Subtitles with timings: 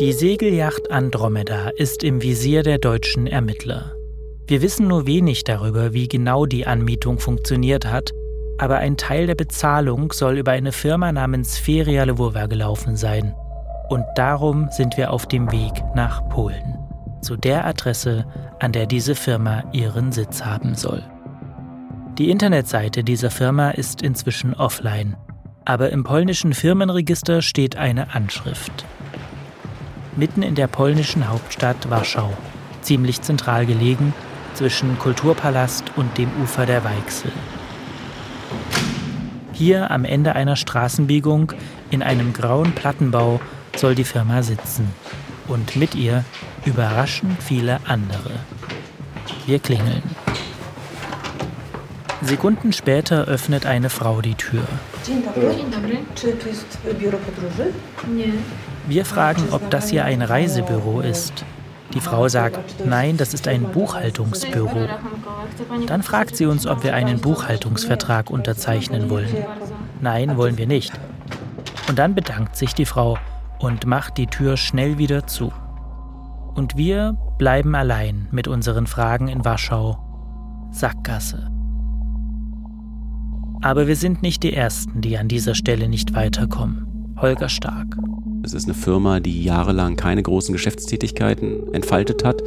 [0.00, 3.92] Die Segelyacht Andromeda ist im Visier der deutschen Ermittler.
[4.46, 8.10] Wir wissen nur wenig darüber, wie genau die Anmietung funktioniert hat,
[8.56, 13.34] aber ein Teil der Bezahlung soll über eine Firma namens Feria Lwowa gelaufen sein.
[13.90, 16.78] Und darum sind wir auf dem Weg nach Polen,
[17.20, 18.24] zu der Adresse,
[18.58, 21.02] an der diese Firma ihren Sitz haben soll.
[22.16, 25.18] Die Internetseite dieser Firma ist inzwischen offline,
[25.66, 28.86] aber im polnischen Firmenregister steht eine Anschrift.
[30.20, 32.30] Mitten in der polnischen Hauptstadt Warschau,
[32.82, 34.12] ziemlich zentral gelegen,
[34.52, 37.32] zwischen Kulturpalast und dem Ufer der Weichsel.
[39.54, 41.54] Hier am Ende einer Straßenbiegung
[41.90, 43.40] in einem grauen Plattenbau
[43.74, 44.90] soll die Firma sitzen.
[45.48, 46.22] Und mit ihr
[46.66, 48.32] überraschend viele andere.
[49.46, 50.02] Wir klingeln.
[52.20, 54.64] Sekunden später öffnet eine Frau die Tür.
[58.90, 61.44] Wir fragen, ob das hier ein Reisebüro ist.
[61.94, 64.88] Die Frau sagt, nein, das ist ein Buchhaltungsbüro.
[65.86, 69.44] Dann fragt sie uns, ob wir einen Buchhaltungsvertrag unterzeichnen wollen.
[70.00, 70.92] Nein, wollen wir nicht.
[71.88, 73.16] Und dann bedankt sich die Frau
[73.60, 75.52] und macht die Tür schnell wieder zu.
[76.56, 79.98] Und wir bleiben allein mit unseren Fragen in Warschau.
[80.72, 81.48] Sackgasse.
[83.62, 87.14] Aber wir sind nicht die Ersten, die an dieser Stelle nicht weiterkommen.
[87.20, 87.96] Holger Stark.
[88.42, 92.42] Es ist eine Firma, die jahrelang keine großen Geschäftstätigkeiten entfaltet hat,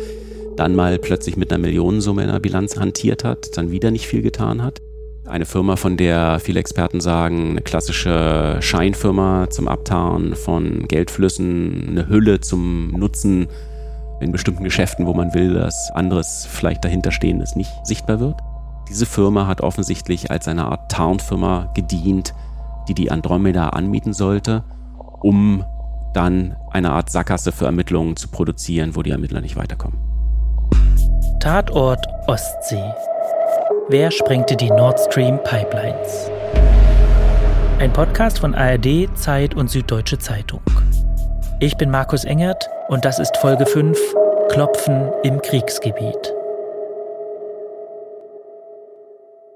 [0.56, 4.22] dann mal plötzlich mit einer Millionensumme in der Bilanz hantiert hat, dann wieder nicht viel
[4.22, 4.82] getan hat.
[5.26, 12.10] Eine Firma, von der viele Experten sagen, eine klassische Scheinfirma zum Abtarnen von Geldflüssen, eine
[12.10, 13.48] Hülle zum Nutzen
[14.20, 18.36] in bestimmten Geschäften, wo man will, dass anderes vielleicht dahinterstehendes nicht sichtbar wird.
[18.90, 22.34] Diese Firma hat offensichtlich als eine Art Tarnfirma gedient,
[22.90, 24.64] die die Andromeda anmieten sollte,
[25.22, 25.64] um
[26.14, 30.00] dann eine Art Sackgasse für Ermittlungen zu produzieren, wo die Ermittler nicht weiterkommen.
[31.40, 32.94] Tatort Ostsee.
[33.90, 36.30] Wer sprengte die Nord Stream Pipelines?
[37.80, 40.62] Ein Podcast von ARD, Zeit und Süddeutsche Zeitung.
[41.60, 43.98] Ich bin Markus Engert und das ist Folge 5
[44.50, 46.34] Klopfen im Kriegsgebiet.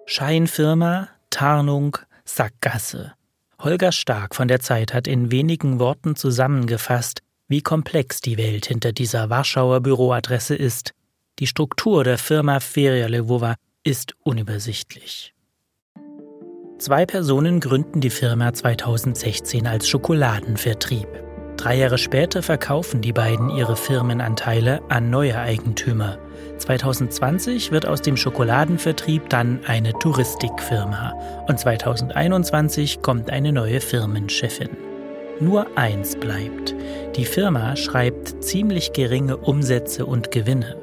[0.06, 3.17] Scheinfirma, Tarnung, Sackgasse.
[3.60, 8.92] Holger Stark von der Zeit hat in wenigen Worten zusammengefasst, wie komplex die Welt hinter
[8.92, 10.92] dieser Warschauer Büroadresse ist.
[11.40, 15.34] Die Struktur der Firma Feria Lwowa ist unübersichtlich.
[16.78, 21.27] Zwei Personen gründen die Firma 2016 als Schokoladenvertrieb.
[21.58, 26.20] Drei Jahre später verkaufen die beiden ihre Firmenanteile an neue Eigentümer.
[26.60, 31.14] 2020 wird aus dem Schokoladenvertrieb dann eine Touristikfirma
[31.48, 34.70] und 2021 kommt eine neue Firmenchefin.
[35.40, 36.76] Nur eins bleibt.
[37.16, 40.78] Die Firma schreibt ziemlich geringe Umsätze und Gewinne.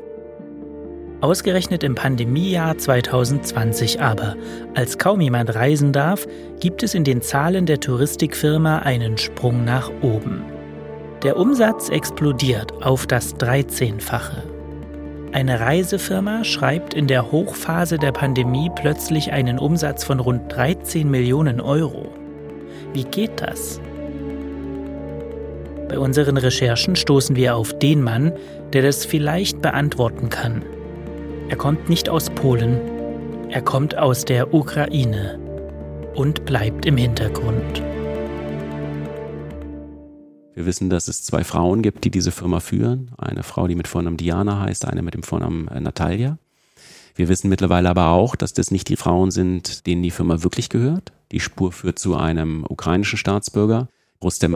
[1.21, 4.37] Ausgerechnet im Pandemiejahr 2020 aber,
[4.75, 6.27] als kaum jemand reisen darf,
[6.61, 10.54] gibt es in den Zahlen der Touristikfirma einen Sprung nach oben.
[11.25, 14.43] Der Umsatz explodiert auf das 13-fache.
[15.33, 21.63] Eine Reisefirma schreibt in der Hochphase der Pandemie plötzlich einen Umsatz von rund 13 Millionen
[21.63, 22.13] Euro.
[22.93, 23.81] Wie geht das?
[25.89, 28.35] Bei unseren Recherchen stoßen wir auf den Mann,
[28.75, 30.63] der das vielleicht beantworten kann.
[31.49, 32.79] Er kommt nicht aus Polen,
[33.49, 35.39] er kommt aus der Ukraine
[36.15, 37.83] und bleibt im Hintergrund.
[40.55, 43.11] Wir wissen, dass es zwei Frauen gibt, die diese Firma führen.
[43.19, 46.39] Eine Frau, die mit Vornamen Diana heißt, eine mit dem Vornamen äh, Natalia.
[47.17, 50.69] Wir wissen mittlerweile aber auch, dass das nicht die Frauen sind, denen die Firma wirklich
[50.69, 51.13] gehört.
[51.33, 53.89] Die Spur führt zu einem ukrainischen Staatsbürger,
[54.23, 54.55] Rustem,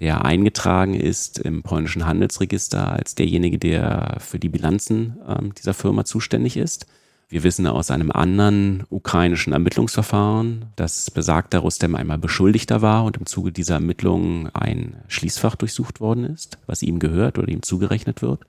[0.00, 6.04] der eingetragen ist im polnischen Handelsregister als derjenige, der für die Bilanzen äh, dieser Firma
[6.04, 6.86] zuständig ist.
[7.30, 13.26] Wir wissen aus einem anderen ukrainischen Ermittlungsverfahren, dass besagter Rustem einmal Beschuldigter war und im
[13.26, 18.46] Zuge dieser Ermittlungen ein Schließfach durchsucht worden ist, was ihm gehört oder ihm zugerechnet wird.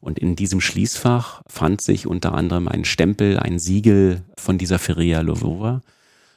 [0.00, 5.20] Und in diesem Schließfach fand sich unter anderem ein Stempel, ein Siegel von dieser Feria
[5.20, 5.82] Lwowa,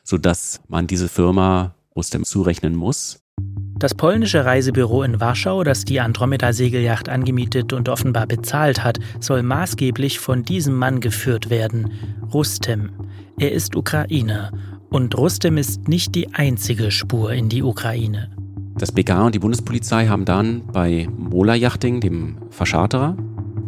[0.03, 3.19] sodass man diese Firma Rustem zurechnen muss.
[3.79, 10.17] Das polnische Reisebüro in Warschau, das die Andromeda-Segelyacht angemietet und offenbar bezahlt hat, soll maßgeblich
[10.17, 11.91] von diesem Mann geführt werden,
[12.33, 12.89] Rustem.
[13.37, 14.51] Er ist Ukrainer
[14.89, 18.31] und Rustem ist nicht die einzige Spur in die Ukraine.
[18.79, 23.15] Das BK und die Bundespolizei haben dann bei Mola Yachting, dem Verscharterer,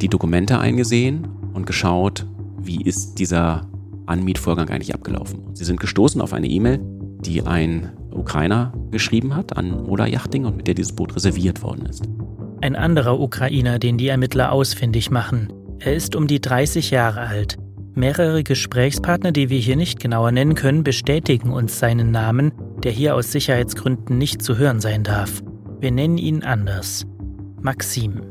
[0.02, 2.26] die Dokumente eingesehen und geschaut,
[2.58, 3.68] wie ist dieser
[4.08, 5.54] Anmietvorgang eigentlich abgelaufen.
[5.54, 6.80] Sie sind gestoßen auf eine E-Mail,
[7.22, 11.86] die ein Ukrainer geschrieben hat an Mola Yachting und mit der dieses Boot reserviert worden
[11.86, 12.04] ist.
[12.62, 15.52] Ein anderer Ukrainer, den die Ermittler ausfindig machen.
[15.80, 17.58] Er ist um die 30 Jahre alt.
[17.96, 22.52] Mehrere Gesprächspartner, die wir hier nicht genauer nennen können, bestätigen uns seinen Namen,
[22.84, 25.42] der hier aus Sicherheitsgründen nicht zu hören sein darf.
[25.80, 27.06] Wir nennen ihn anders.
[27.62, 28.22] Maxim.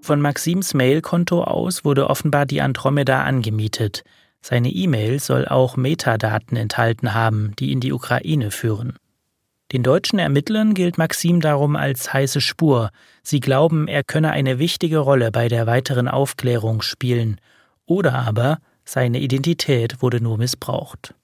[0.00, 4.02] Von Maxims Mailkonto aus wurde offenbar die Andromeda angemietet.
[4.40, 8.94] Seine E-Mail soll auch Metadaten enthalten haben, die in die Ukraine führen.
[9.72, 12.90] Den deutschen Ermittlern gilt Maxim darum als heiße Spur.
[13.22, 17.40] Sie glauben, er könne eine wichtige Rolle bei der weiteren Aufklärung spielen.
[17.86, 21.14] Oder aber seine Identität wurde nur missbraucht.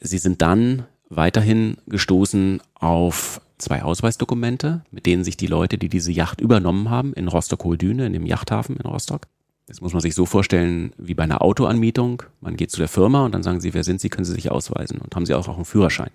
[0.00, 6.12] Sie sind dann weiterhin gestoßen auf zwei Ausweisdokumente, mit denen sich die Leute, die diese
[6.12, 9.26] Yacht übernommen haben, in Rostock-Holdüne, in dem Yachthafen in Rostock,
[9.66, 12.22] das muss man sich so vorstellen wie bei einer Autoanmietung.
[12.40, 14.50] Man geht zu der Firma und dann sagen sie, wer sind Sie, können Sie sich
[14.50, 16.10] ausweisen und haben Sie auch, auch einen Führerschein.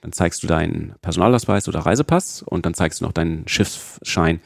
[0.00, 4.40] Dann zeigst du deinen Personalausweis oder Reisepass und dann zeigst du noch deinen Schiffsschein.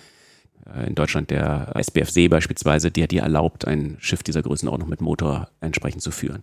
[0.74, 5.00] Äh, in Deutschland der SBF See beispielsweise, der dir erlaubt, ein Schiff dieser Größenordnung mit
[5.00, 6.40] Motor entsprechend zu führen.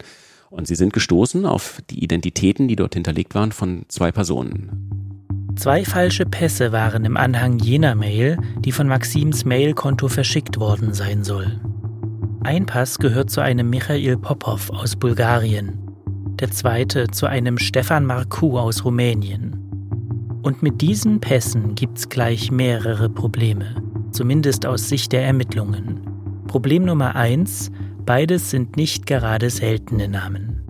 [0.49, 4.89] Und sie sind gestoßen auf die Identitäten, die dort hinterlegt waren, von zwei Personen.
[5.55, 11.23] Zwei falsche Pässe waren im Anhang jener Mail, die von Maxims Mailkonto verschickt worden sein
[11.23, 11.59] soll.
[12.41, 15.89] Ein Pass gehört zu einem Michail Popov aus Bulgarien
[16.39, 19.57] der zweite zu einem Stefan Marcu aus Rumänien.
[20.41, 23.75] Und mit diesen Pässen gibt's gleich mehrere Probleme,
[24.11, 25.99] zumindest aus Sicht der Ermittlungen.
[26.47, 27.71] Problem Nummer eins:
[28.05, 30.61] beides sind nicht gerade seltene Namen.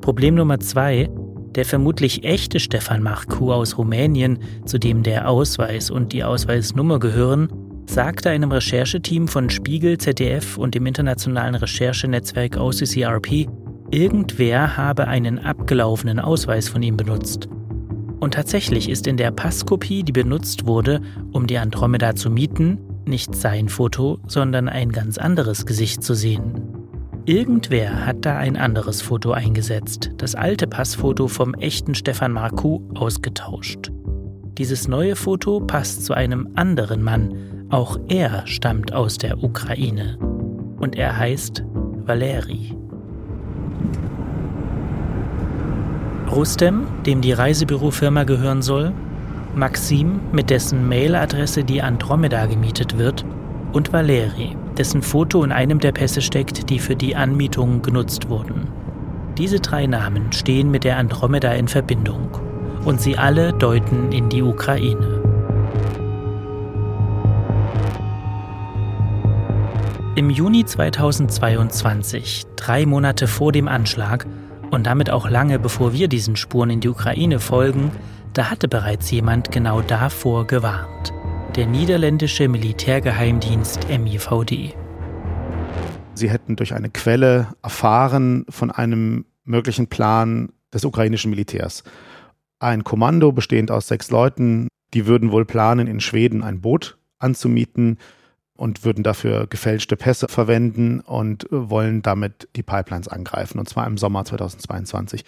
[0.00, 1.08] Problem Nummer zwei:
[1.54, 7.48] der vermutlich echte Stefan Marcu aus Rumänien, zu dem der Ausweis und die Ausweisnummer gehören,
[7.86, 13.48] sagte einem Rechercheteam von Spiegel, ZDF und dem internationalen Recherchenetzwerk OCCRP,
[13.90, 17.48] Irgendwer habe einen abgelaufenen Ausweis von ihm benutzt.
[18.18, 21.00] Und tatsächlich ist in der Passkopie, die benutzt wurde,
[21.32, 26.60] um die Andromeda zu mieten, nicht sein Foto, sondern ein ganz anderes Gesicht zu sehen.
[27.26, 33.92] Irgendwer hat da ein anderes Foto eingesetzt, das alte Passfoto vom echten Stefan Marcu ausgetauscht.
[34.58, 37.34] Dieses neue Foto passt zu einem anderen Mann,
[37.70, 40.18] auch er stammt aus der Ukraine.
[40.78, 41.64] Und er heißt
[42.04, 42.76] Valeri.
[46.30, 48.92] Rustem, dem die Reisebürofirma gehören soll,
[49.54, 53.24] Maxim, mit dessen Mailadresse die Andromeda gemietet wird,
[53.72, 58.68] und Valeri, dessen Foto in einem der Pässe steckt, die für die Anmietung genutzt wurden.
[59.36, 62.28] Diese drei Namen stehen mit der Andromeda in Verbindung
[62.84, 65.23] und sie alle deuten in die Ukraine.
[70.16, 74.24] Im Juni 2022, drei Monate vor dem Anschlag,
[74.70, 77.90] und damit auch lange bevor wir diesen Spuren in die Ukraine folgen,
[78.32, 81.12] da hatte bereits jemand genau davor gewarnt.
[81.56, 84.76] Der niederländische Militärgeheimdienst MIVD.
[86.14, 91.82] Sie hätten durch eine Quelle erfahren von einem möglichen Plan des ukrainischen Militärs.
[92.60, 97.98] Ein Kommando bestehend aus sechs Leuten, die würden wohl planen, in Schweden ein Boot anzumieten,
[98.56, 103.98] und würden dafür gefälschte Pässe verwenden und wollen damit die Pipelines angreifen, und zwar im
[103.98, 105.24] Sommer 2022.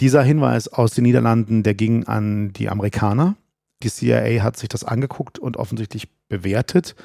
[0.00, 3.36] Dieser Hinweis aus den Niederlanden, der ging an die Amerikaner.
[3.82, 6.96] Die CIA hat sich das angeguckt und offensichtlich bewertet,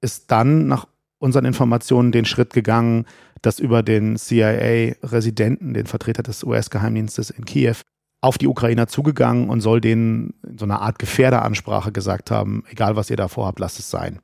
[0.00, 0.86] ist dann nach
[1.18, 3.06] unseren Informationen den Schritt gegangen,
[3.42, 7.76] dass über den CIA-Residenten, den Vertreter des US-Geheimdienstes in Kiew,
[8.20, 12.94] auf die Ukrainer zugegangen und soll denen in so einer Art Gefährderansprache gesagt haben, egal
[12.94, 14.20] was ihr da vorhabt, lasst es sein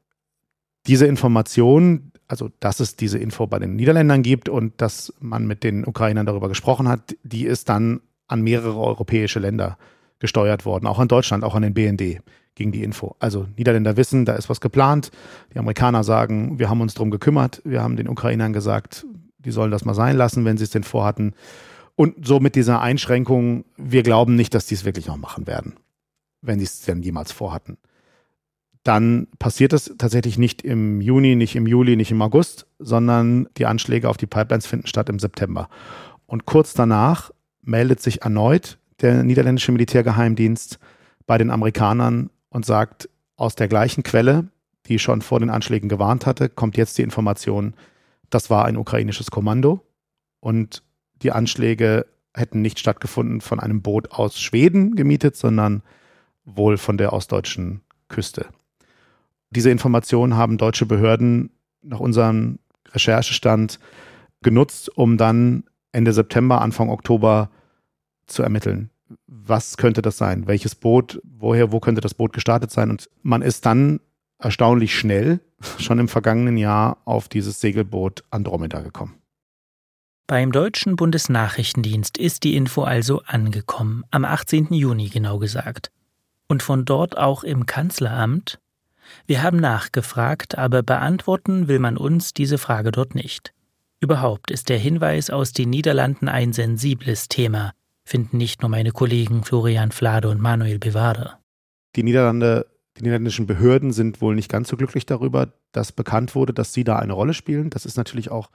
[0.89, 5.63] diese Information, also dass es diese Info bei den Niederländern gibt und dass man mit
[5.63, 9.79] den Ukrainern darüber gesprochen hat, die ist dann an mehrere europäische Länder
[10.19, 12.21] gesteuert worden, auch an Deutschland, auch an den BND
[12.55, 13.15] ging die Info.
[13.21, 15.13] Also Niederländer wissen, da ist was geplant.
[15.55, 17.63] Die Amerikaner sagen, wir haben uns darum gekümmert.
[17.65, 19.07] Wir haben den Ukrainern gesagt,
[19.39, 21.35] die sollen das mal sein lassen, wenn sie es denn vorhatten.
[21.95, 25.75] Und so mit dieser Einschränkung, wir glauben nicht, dass die es wirklich noch machen werden,
[26.43, 27.79] wenn sie es denn jemals vorhatten
[28.89, 33.67] dann passiert es tatsächlich nicht im Juni, nicht im Juli, nicht im August, sondern die
[33.67, 35.69] Anschläge auf die Pipelines finden statt im September.
[36.25, 37.31] Und kurz danach
[37.61, 40.79] meldet sich erneut der niederländische Militärgeheimdienst
[41.27, 44.49] bei den Amerikanern und sagt, aus der gleichen Quelle,
[44.87, 47.75] die schon vor den Anschlägen gewarnt hatte, kommt jetzt die Information,
[48.31, 49.85] das war ein ukrainisches Kommando
[50.41, 50.83] und
[51.23, 55.83] die Anschläge hätten nicht stattgefunden von einem Boot aus Schweden gemietet, sondern
[56.47, 58.47] wohl von der ostdeutschen Küste.
[59.51, 61.51] Diese Informationen haben deutsche Behörden
[61.83, 62.59] nach unserem
[62.93, 63.79] Recherchestand
[64.43, 67.51] genutzt, um dann Ende September, Anfang Oktober
[68.27, 68.91] zu ermitteln.
[69.27, 70.47] was könnte das sein?
[70.47, 72.91] Welches Boot, woher, wo könnte das Boot gestartet sein?
[72.91, 74.01] Und man ist dann
[74.39, 75.41] erstaunlich schnell,
[75.79, 79.15] schon im vergangenen Jahr, auf dieses Segelboot Andromeda gekommen.
[80.27, 84.75] Beim deutschen Bundesnachrichtendienst ist die Info also angekommen, am 18.
[84.75, 85.91] Juni genau gesagt.
[86.49, 88.59] Und von dort auch im Kanzleramt?
[89.27, 93.53] Wir haben nachgefragt, aber beantworten will man uns diese Frage dort nicht.
[94.01, 97.73] Überhaupt ist der Hinweis aus den Niederlanden ein sensibles Thema,
[98.05, 101.35] finden nicht nur meine Kollegen Florian Flade und Manuel Bevade.
[101.97, 106.53] Die Niederlande, die niederländischen Behörden sind wohl nicht ganz so glücklich darüber, dass bekannt wurde,
[106.53, 107.71] dass sie da eine Rolle spielen.
[107.71, 108.51] Das ist natürlich auch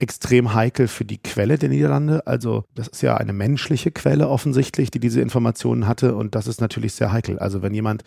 [0.00, 2.26] extrem heikel für die Quelle der Niederlande.
[2.26, 6.60] Also das ist ja eine menschliche Quelle offensichtlich, die diese Informationen hatte und das ist
[6.60, 7.38] natürlich sehr heikel.
[7.38, 8.02] Also wenn jemand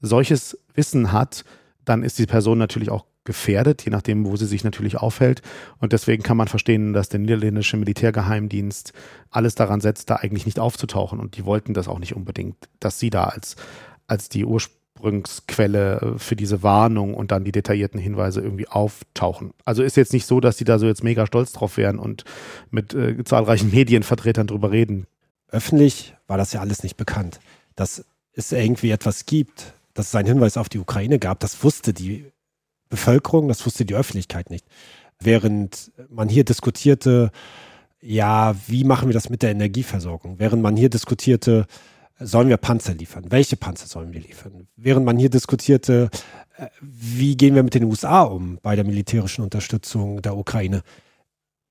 [0.00, 1.44] solches Wissen hat,
[1.84, 5.42] dann ist die Person natürlich auch gefährdet, je nachdem, wo sie sich natürlich aufhält.
[5.78, 8.92] Und deswegen kann man verstehen, dass der niederländische Militärgeheimdienst
[9.30, 11.20] alles daran setzt, da eigentlich nicht aufzutauchen.
[11.20, 13.56] Und die wollten das auch nicht unbedingt, dass sie da als,
[14.06, 14.44] als die
[14.96, 19.52] Ursprungsquelle äh, für diese Warnung und dann die detaillierten Hinweise irgendwie auftauchen.
[19.64, 22.24] Also ist jetzt nicht so, dass die da so jetzt mega stolz drauf wären und
[22.70, 25.06] mit äh, zahlreichen Medienvertretern drüber reden.
[25.48, 27.40] Öffentlich war das ja alles nicht bekannt.
[27.76, 31.92] Dass es irgendwie etwas gibt, dass es einen Hinweis auf die Ukraine gab, das wusste
[31.92, 32.26] die
[32.88, 34.66] Bevölkerung, das wusste die Öffentlichkeit nicht.
[35.18, 37.30] Während man hier diskutierte,
[38.02, 40.38] ja, wie machen wir das mit der Energieversorgung?
[40.38, 41.66] Während man hier diskutierte,
[42.18, 43.26] sollen wir Panzer liefern?
[43.28, 44.68] Welche Panzer sollen wir liefern?
[44.76, 46.10] Während man hier diskutierte,
[46.56, 50.82] äh, wie gehen wir mit den USA um bei der militärischen Unterstützung der Ukraine?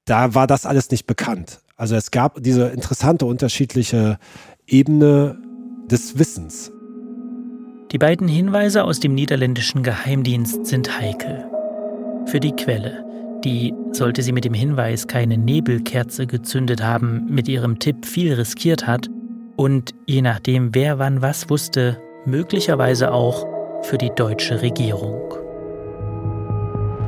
[0.06, 1.62] Da war das alles nicht bekannt.
[1.78, 4.20] Also es gab diese interessante unterschiedliche
[4.68, 5.38] Ebene
[5.90, 6.72] des Wissens.
[7.92, 11.46] Die beiden Hinweise aus dem niederländischen Geheimdienst sind heikel.
[12.28, 13.04] Für die Quelle,
[13.44, 18.88] die, sollte sie mit dem Hinweis keine Nebelkerze gezündet haben, mit ihrem Tipp viel riskiert
[18.88, 19.10] hat
[19.56, 23.46] und je nachdem, wer wann was wusste, möglicherweise auch
[23.84, 25.34] für die deutsche Regierung.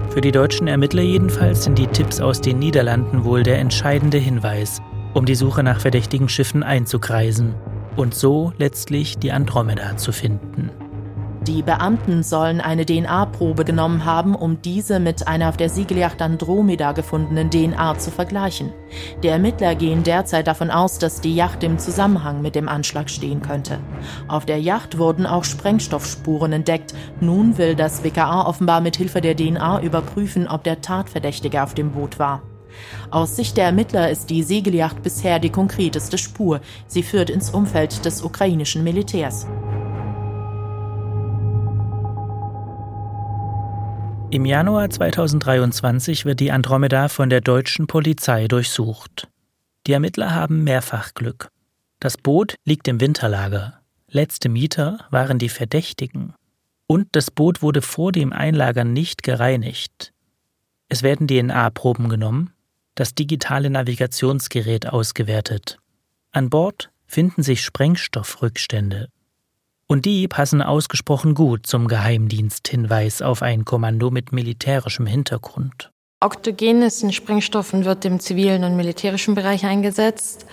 [0.09, 4.81] Für die deutschen Ermittler jedenfalls sind die Tipps aus den Niederlanden wohl der entscheidende Hinweis,
[5.13, 7.55] um die Suche nach verdächtigen Schiffen einzukreisen
[7.95, 10.71] und so letztlich die Andromeda zu finden.
[11.47, 16.91] Die Beamten sollen eine DNA-Probe genommen haben, um diese mit einer auf der Siegelyacht Andromeda
[16.91, 18.73] gefundenen DNA zu vergleichen.
[19.23, 23.41] Die Ermittler gehen derzeit davon aus, dass die Yacht im Zusammenhang mit dem Anschlag stehen
[23.41, 23.79] könnte.
[24.27, 26.93] Auf der Yacht wurden auch Sprengstoffspuren entdeckt.
[27.21, 31.91] Nun will das WKA offenbar mit Hilfe der DNA überprüfen, ob der Tatverdächtige auf dem
[31.91, 32.41] Boot war.
[33.09, 36.59] Aus Sicht der Ermittler ist die Segelyacht bisher die konkreteste Spur.
[36.87, 39.47] Sie führt ins Umfeld des ukrainischen Militärs.
[44.29, 49.29] Im Januar 2023 wird die Andromeda von der deutschen Polizei durchsucht.
[49.87, 51.47] Die Ermittler haben mehrfach Glück.
[52.01, 53.79] Das Boot liegt im Winterlager.
[54.09, 56.33] Letzte Mieter waren die Verdächtigen.
[56.87, 60.11] Und das Boot wurde vor dem Einlagern nicht gereinigt.
[60.89, 62.51] Es werden DNA-Proben genommen,
[62.95, 65.79] das digitale Navigationsgerät ausgewertet.
[66.33, 69.07] An Bord finden sich Sprengstoffrückstände.
[69.87, 75.91] Und die passen ausgesprochen gut zum Geheimdiensthinweis auf ein Kommando mit militärischem Hintergrund.
[76.19, 80.45] Oktogen ist ein Sprengstoff und wird im zivilen und militärischen Bereich eingesetzt.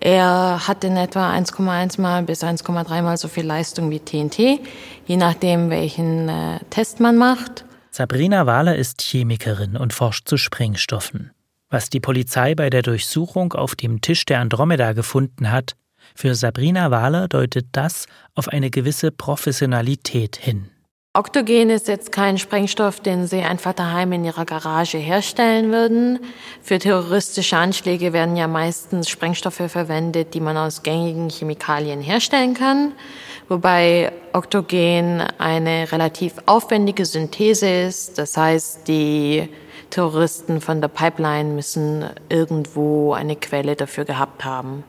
[0.00, 4.58] Er hat in etwa 1,1 mal bis 1,3 mal so viel Leistung wie TNT,
[5.06, 7.64] je nachdem, welchen äh, Test man macht.
[7.90, 11.30] Sabrina Wahler ist Chemikerin und forscht zu Sprengstoffen.
[11.68, 15.76] Was die Polizei bei der Durchsuchung auf dem Tisch der Andromeda gefunden hat,
[16.14, 20.68] für Sabrina Wahler deutet das auf eine gewisse Professionalität hin.
[21.14, 26.20] Oktogen ist jetzt kein Sprengstoff, den Sie einfach daheim in Ihrer Garage herstellen würden.
[26.62, 32.92] Für terroristische Anschläge werden ja meistens Sprengstoffe verwendet, die man aus gängigen Chemikalien herstellen kann,
[33.50, 38.16] wobei Oktogen eine relativ aufwendige Synthese ist.
[38.16, 39.50] Das heißt, die
[39.90, 44.82] Terroristen von der Pipeline müssen irgendwo eine Quelle dafür gehabt haben.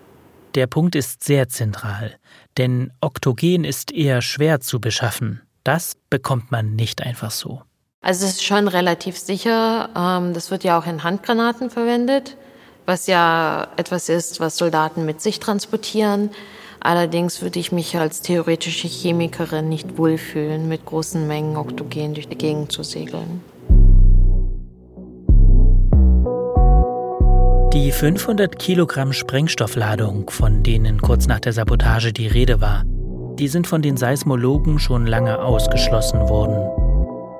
[0.55, 2.15] Der Punkt ist sehr zentral,
[2.57, 5.41] denn Oktogen ist eher schwer zu beschaffen.
[5.63, 7.63] Das bekommt man nicht einfach so.
[8.01, 9.89] Also es ist schon relativ sicher.
[9.95, 12.38] Ähm, das wird ja auch in Handgranaten verwendet,
[12.86, 16.29] was ja etwas ist, was Soldaten mit sich transportieren.
[16.81, 22.38] Allerdings würde ich mich als theoretische Chemikerin nicht wohlfühlen, mit großen Mengen Oktogen durch die
[22.38, 23.41] Gegend zu segeln.
[27.74, 32.84] Die 500 Kilogramm Sprengstoffladung, von denen kurz nach der Sabotage die Rede war,
[33.39, 36.70] die sind von den Seismologen schon lange ausgeschlossen worden.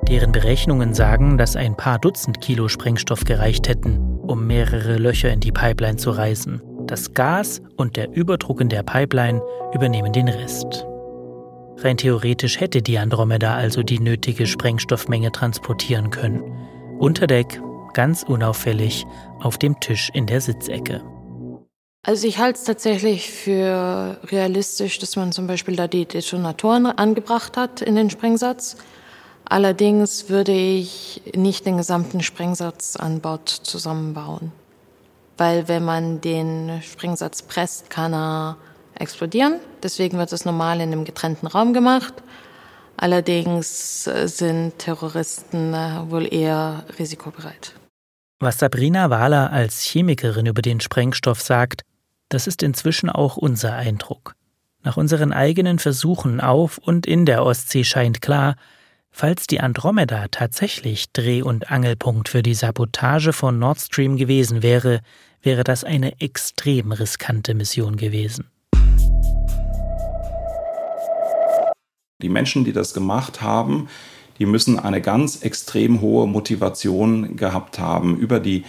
[0.08, 5.38] Deren Berechnungen sagen, dass ein paar Dutzend Kilo Sprengstoff gereicht hätten, um mehrere Löcher in
[5.38, 6.60] die Pipeline zu reißen.
[6.88, 9.40] Das Gas und der Überdruck in der Pipeline
[9.72, 10.84] übernehmen den Rest.
[11.76, 16.42] Rein theoretisch hätte die Andromeda also die nötige Sprengstoffmenge transportieren können.
[16.98, 17.60] Unter Deck,
[17.94, 19.06] ganz unauffällig,
[19.40, 21.02] auf dem Tisch in der Sitzecke.
[22.06, 27.56] Also ich halte es tatsächlich für realistisch, dass man zum Beispiel da die Detonatoren angebracht
[27.56, 28.76] hat in den Sprengsatz.
[29.46, 34.52] Allerdings würde ich nicht den gesamten Sprengsatz an Bord zusammenbauen.
[35.38, 38.58] Weil wenn man den Sprengsatz presst, kann er
[38.94, 39.60] explodieren.
[39.82, 42.14] Deswegen wird es normal in einem getrennten Raum gemacht.
[42.96, 45.72] Allerdings sind Terroristen
[46.10, 47.72] wohl eher risikobereit.
[48.40, 51.82] Was Sabrina Wahler als Chemikerin über den Sprengstoff sagt,
[52.28, 54.34] das ist inzwischen auch unser Eindruck.
[54.82, 58.56] Nach unseren eigenen Versuchen auf und in der Ostsee scheint klar,
[59.10, 65.00] falls die Andromeda tatsächlich Dreh- und Angelpunkt für die Sabotage von Nord Stream gewesen wäre,
[65.40, 68.50] wäre das eine extrem riskante Mission gewesen.
[72.20, 73.88] Die Menschen, die das gemacht haben,
[74.38, 78.64] die müssen eine ganz extrem hohe Motivation gehabt haben über die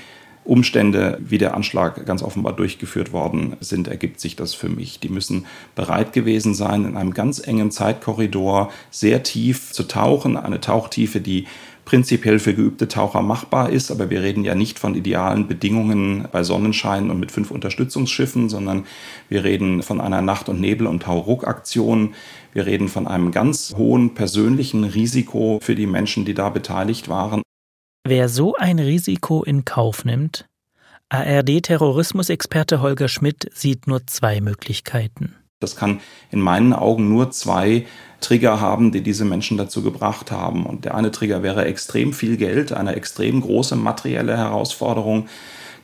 [0.46, 5.00] Umstände, wie der Anschlag ganz offenbar durchgeführt worden sind, ergibt sich das für mich.
[5.00, 10.62] Die müssen bereit gewesen sein, in einem ganz engen Zeitkorridor sehr tief zu tauchen, eine
[10.62, 11.48] Tauchtiefe, die
[11.86, 16.44] prinzipiell für geübte Taucher machbar ist, aber wir reden ja nicht von idealen Bedingungen bei
[16.44, 18.86] Sonnenschein und mit fünf Unterstützungsschiffen, sondern
[19.30, 22.16] wir reden von einer Nacht- und Nebel- und Tauruck-Aktion.
[22.56, 27.42] Wir reden von einem ganz hohen persönlichen Risiko für die Menschen, die da beteiligt waren.
[28.08, 30.46] Wer so ein Risiko in Kauf nimmt,
[31.10, 35.36] ARD-Terrorismusexperte Holger Schmidt sieht nur zwei Möglichkeiten.
[35.60, 36.00] Das kann
[36.32, 37.88] in meinen Augen nur zwei
[38.22, 40.66] Trigger haben, die diese Menschen dazu gebracht haben.
[40.66, 45.28] Und der eine Trigger wäre extrem viel Geld, eine extrem große materielle Herausforderung,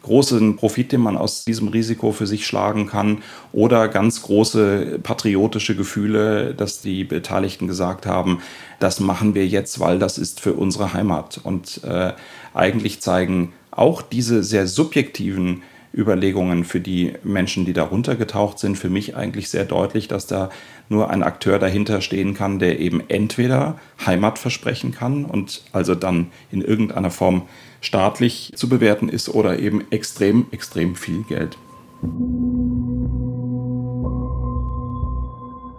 [0.03, 3.19] großen Profit, den man aus diesem Risiko für sich schlagen kann,
[3.51, 8.39] oder ganz große patriotische Gefühle, dass die Beteiligten gesagt haben,
[8.79, 11.39] das machen wir jetzt, weil das ist für unsere Heimat.
[11.43, 12.13] Und äh,
[12.53, 18.89] eigentlich zeigen auch diese sehr subjektiven Überlegungen für die Menschen, die da runtergetaucht sind, für
[18.89, 20.49] mich eigentlich sehr deutlich, dass da
[20.89, 26.27] nur ein Akteur dahinter stehen kann, der eben entweder Heimat versprechen kann und also dann
[26.51, 27.43] in irgendeiner Form
[27.81, 31.57] staatlich zu bewerten ist oder eben extrem, extrem viel Geld.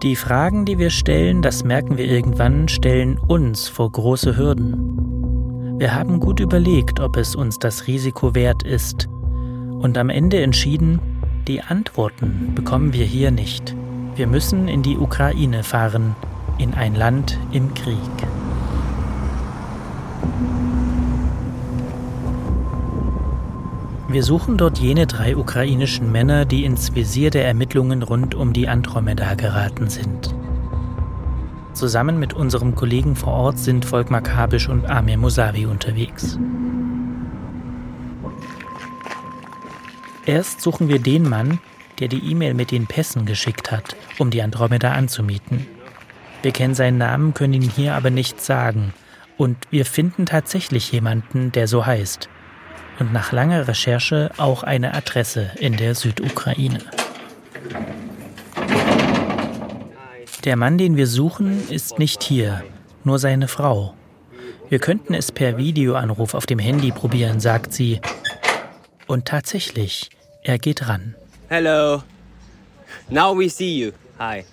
[0.02, 5.78] Die Fragen, die wir stellen, das merken wir irgendwann, stellen uns vor große Hürden.
[5.78, 9.08] Wir haben gut überlegt, ob es uns das Risiko wert ist
[9.82, 11.00] und am Ende entschieden,
[11.48, 13.74] die Antworten bekommen wir hier nicht.
[14.14, 16.14] Wir müssen in die Ukraine fahren,
[16.58, 17.96] in ein Land im Krieg.
[24.08, 28.68] Wir suchen dort jene drei ukrainischen Männer, die ins Visier der Ermittlungen rund um die
[28.68, 30.34] Andromeda geraten sind.
[31.72, 36.38] Zusammen mit unserem Kollegen vor Ort sind Volkmar Kabisch und Amir Musavi unterwegs.
[40.26, 41.58] Erst suchen wir den Mann,
[41.98, 45.66] der die E-Mail mit den Pässen geschickt hat, um die Andromeda anzumieten.
[46.42, 48.94] Wir kennen seinen Namen, können ihn hier aber nicht sagen.
[49.36, 52.28] Und wir finden tatsächlich jemanden, der so heißt
[52.98, 56.78] und nach langer Recherche auch eine Adresse in der Südukraine.
[60.44, 62.62] Der Mann, den wir suchen, ist nicht hier,
[63.04, 63.94] nur seine Frau.
[64.68, 68.00] Wir könnten es per Videoanruf auf dem Handy probieren, sagt sie.
[69.06, 70.10] Und tatsächlich,
[70.42, 71.14] er geht ran.
[71.48, 72.02] Hello.
[73.08, 73.92] Now we see you.
[74.18, 74.44] Hi.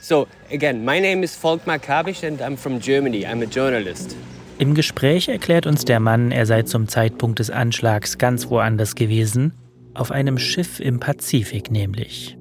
[0.00, 3.26] So, again, my name is Volkmar Kabisch and I'm from Germany.
[3.26, 4.16] I'm a journalist.
[4.58, 9.54] Im Gespräch erklärt uns der Mann, er sei zum Zeitpunkt des Anschlags ganz woanders gewesen,
[9.94, 12.36] auf einem Schiff im Pazifik nämlich.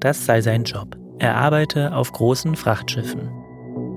[0.00, 0.96] Das sei sein Job.
[1.18, 3.28] Er arbeite auf großen Frachtschiffen.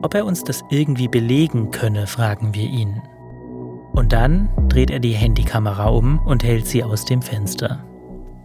[0.01, 3.01] Ob er uns das irgendwie belegen könne, fragen wir ihn.
[3.93, 7.83] Und dann dreht er die Handykamera um und hält sie aus dem Fenster.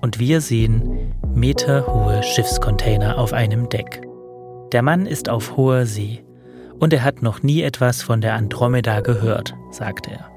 [0.00, 4.02] Und wir sehen meterhohe Schiffscontainer auf einem Deck.
[4.72, 6.22] Der Mann ist auf hoher See
[6.78, 10.30] und er hat noch nie etwas von der Andromeda gehört, sagt er.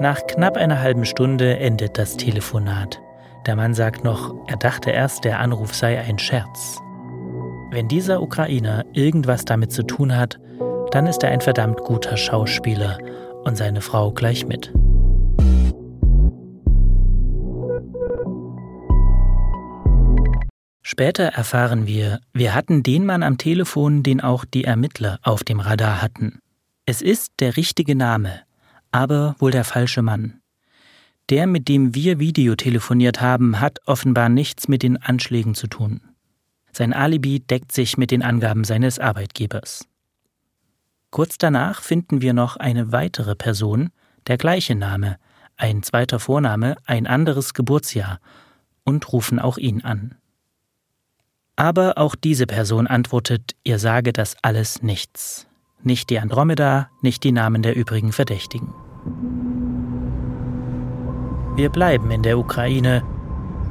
[0.00, 3.00] Nach knapp einer halben Stunde endet das Telefonat.
[3.46, 6.80] Der Mann sagt noch, er dachte erst, der Anruf sei ein Scherz.
[7.70, 10.40] Wenn dieser Ukrainer irgendwas damit zu tun hat,
[10.90, 12.98] dann ist er ein verdammt guter Schauspieler
[13.44, 14.72] und seine Frau gleich mit.
[20.82, 25.60] Später erfahren wir, wir hatten den Mann am Telefon, den auch die Ermittler auf dem
[25.60, 26.40] Radar hatten.
[26.84, 28.40] Es ist der richtige Name,
[28.90, 30.40] aber wohl der falsche Mann.
[31.28, 36.00] Der, mit dem wir Videotelefoniert haben, hat offenbar nichts mit den Anschlägen zu tun.
[36.72, 39.86] Sein Alibi deckt sich mit den Angaben seines Arbeitgebers.
[41.10, 43.90] Kurz danach finden wir noch eine weitere Person,
[44.26, 45.16] der gleiche Name,
[45.56, 48.20] ein zweiter Vorname, ein anderes Geburtsjahr
[48.84, 50.14] und rufen auch ihn an.
[51.56, 55.46] Aber auch diese Person antwortet, ihr sage das alles nichts.
[55.82, 58.72] Nicht die Andromeda, nicht die Namen der übrigen Verdächtigen.
[61.56, 63.02] Wir bleiben in der Ukraine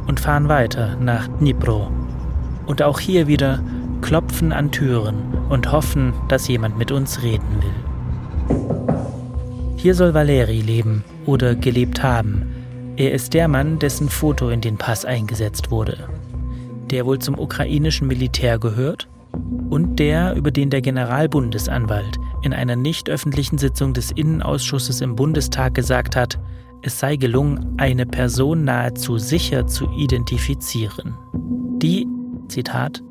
[0.07, 1.91] und fahren weiter nach Dnipro.
[2.65, 3.63] Und auch hier wieder
[4.01, 7.89] klopfen an Türen und hoffen, dass jemand mit uns reden will.
[9.77, 12.53] Hier soll Valeri leben oder gelebt haben.
[12.97, 16.09] Er ist der Mann, dessen Foto in den Pass eingesetzt wurde.
[16.89, 19.07] Der wohl zum ukrainischen Militär gehört
[19.69, 25.75] und der, über den der Generalbundesanwalt in einer nicht öffentlichen Sitzung des Innenausschusses im Bundestag
[25.75, 26.39] gesagt hat,
[26.81, 31.15] es sei gelungen, eine Person nahezu sicher zu identifizieren.
[31.81, 32.07] Die,
[32.47, 33.03] Zitat,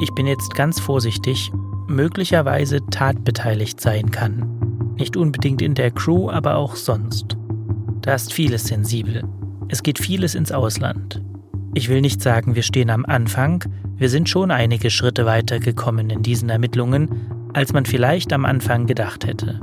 [0.00, 1.52] ich bin jetzt ganz vorsichtig,
[1.86, 4.94] möglicherweise tatbeteiligt sein kann.
[4.96, 7.36] Nicht unbedingt in der Crew, aber auch sonst.
[8.00, 9.24] Da ist vieles sensibel.
[9.68, 11.22] Es geht vieles ins Ausland.
[11.74, 13.64] Ich will nicht sagen, wir stehen am Anfang,
[13.96, 18.86] wir sind schon einige Schritte weiter gekommen in diesen Ermittlungen, als man vielleicht am Anfang
[18.86, 19.60] gedacht hätte.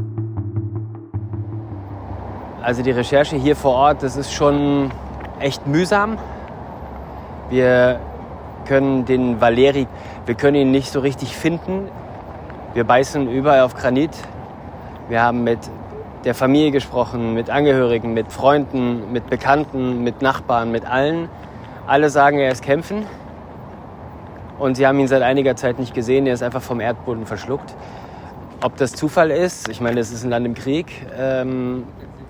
[2.62, 4.92] Also die Recherche hier vor Ort, das ist schon
[5.40, 6.18] echt mühsam.
[7.50, 8.00] Wir
[8.66, 9.88] können den Valeri,
[10.26, 11.90] wir können ihn nicht so richtig finden.
[12.74, 14.12] Wir beißen überall auf Granit.
[15.10, 15.60] Wir haben mit
[16.24, 21.28] der Familie gesprochen, mit Angehörigen, mit Freunden, mit Bekannten, mit Nachbarn, mit allen.
[21.88, 23.06] Alle sagen, er ist kämpfen.
[24.60, 26.28] Und sie haben ihn seit einiger Zeit nicht gesehen.
[26.28, 27.74] Er ist einfach vom Erdboden verschluckt.
[28.64, 31.84] Ob das Zufall ist, ich meine, es ist ein Land im Krieg, ähm,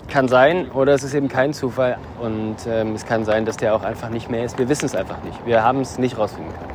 [0.08, 3.74] kann sein oder es ist eben kein Zufall und ähm, es kann sein, dass der
[3.74, 4.58] auch einfach nicht mehr ist.
[4.58, 5.44] Wir wissen es einfach nicht.
[5.44, 6.71] Wir haben es nicht rausfinden können.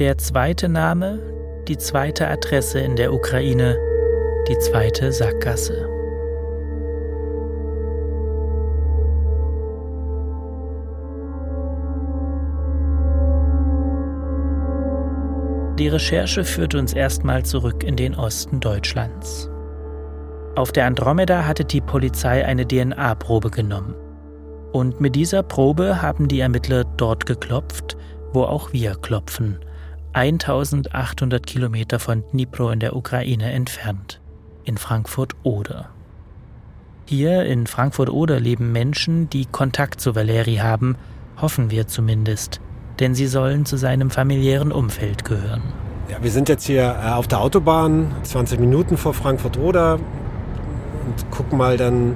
[0.00, 1.20] Der zweite Name,
[1.68, 3.78] die zweite Adresse in der Ukraine,
[4.48, 5.88] die zweite Sackgasse.
[15.78, 19.48] Die Recherche führt uns erstmal zurück in den Osten Deutschlands.
[20.56, 23.94] Auf der Andromeda hatte die Polizei eine DNA-Probe genommen.
[24.72, 27.96] Und mit dieser Probe haben die Ermittler dort geklopft,
[28.32, 29.60] wo auch wir klopfen,
[30.14, 34.20] 1800 Kilometer von Dnipro in der Ukraine entfernt,
[34.62, 35.88] in Frankfurt-Oder.
[37.06, 40.96] Hier in Frankfurt-Oder leben Menschen, die Kontakt zu Valeri haben,
[41.42, 42.60] hoffen wir zumindest,
[43.00, 45.62] denn sie sollen zu seinem familiären Umfeld gehören.
[46.08, 51.58] Ja, wir sind jetzt hier äh, auf der Autobahn, 20 Minuten vor Frankfurt-Oder und gucken
[51.58, 52.14] mal dann,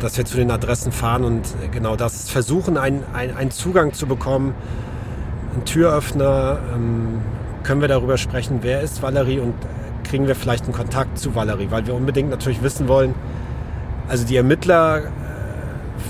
[0.00, 4.54] dass wir zu den Adressen fahren und genau das versuchen, einen, einen Zugang zu bekommen,
[5.52, 6.58] einen Türöffner.
[6.74, 7.20] Ähm,
[7.62, 9.54] können wir darüber sprechen, wer ist Valerie und
[10.04, 13.14] kriegen wir vielleicht einen Kontakt zu Valerie, weil wir unbedingt natürlich wissen wollen,
[14.08, 15.02] also die Ermittler äh,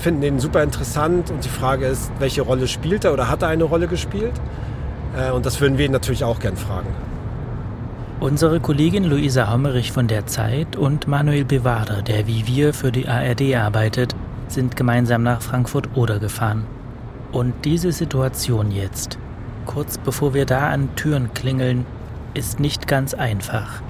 [0.03, 3.49] finden ihn super interessant und die Frage ist, welche Rolle spielt er oder hat er
[3.49, 4.33] eine Rolle gespielt?
[5.17, 6.89] Äh, und das würden wir ihn natürlich auch gern fragen.
[8.21, 13.09] Unsere Kollegin Luisa Hommerich von der Zeit und Manuel Bewader, der wie wir für die
[13.09, 14.15] ARD arbeitet,
[14.49, 16.65] sind gemeinsam nach Frankfurt-Oder gefahren.
[17.33, 19.19] Und diese Situation jetzt,
[19.63, 21.87] kurz bevor wir da an Türen klingeln,
[22.35, 23.83] ist nicht ganz einfach.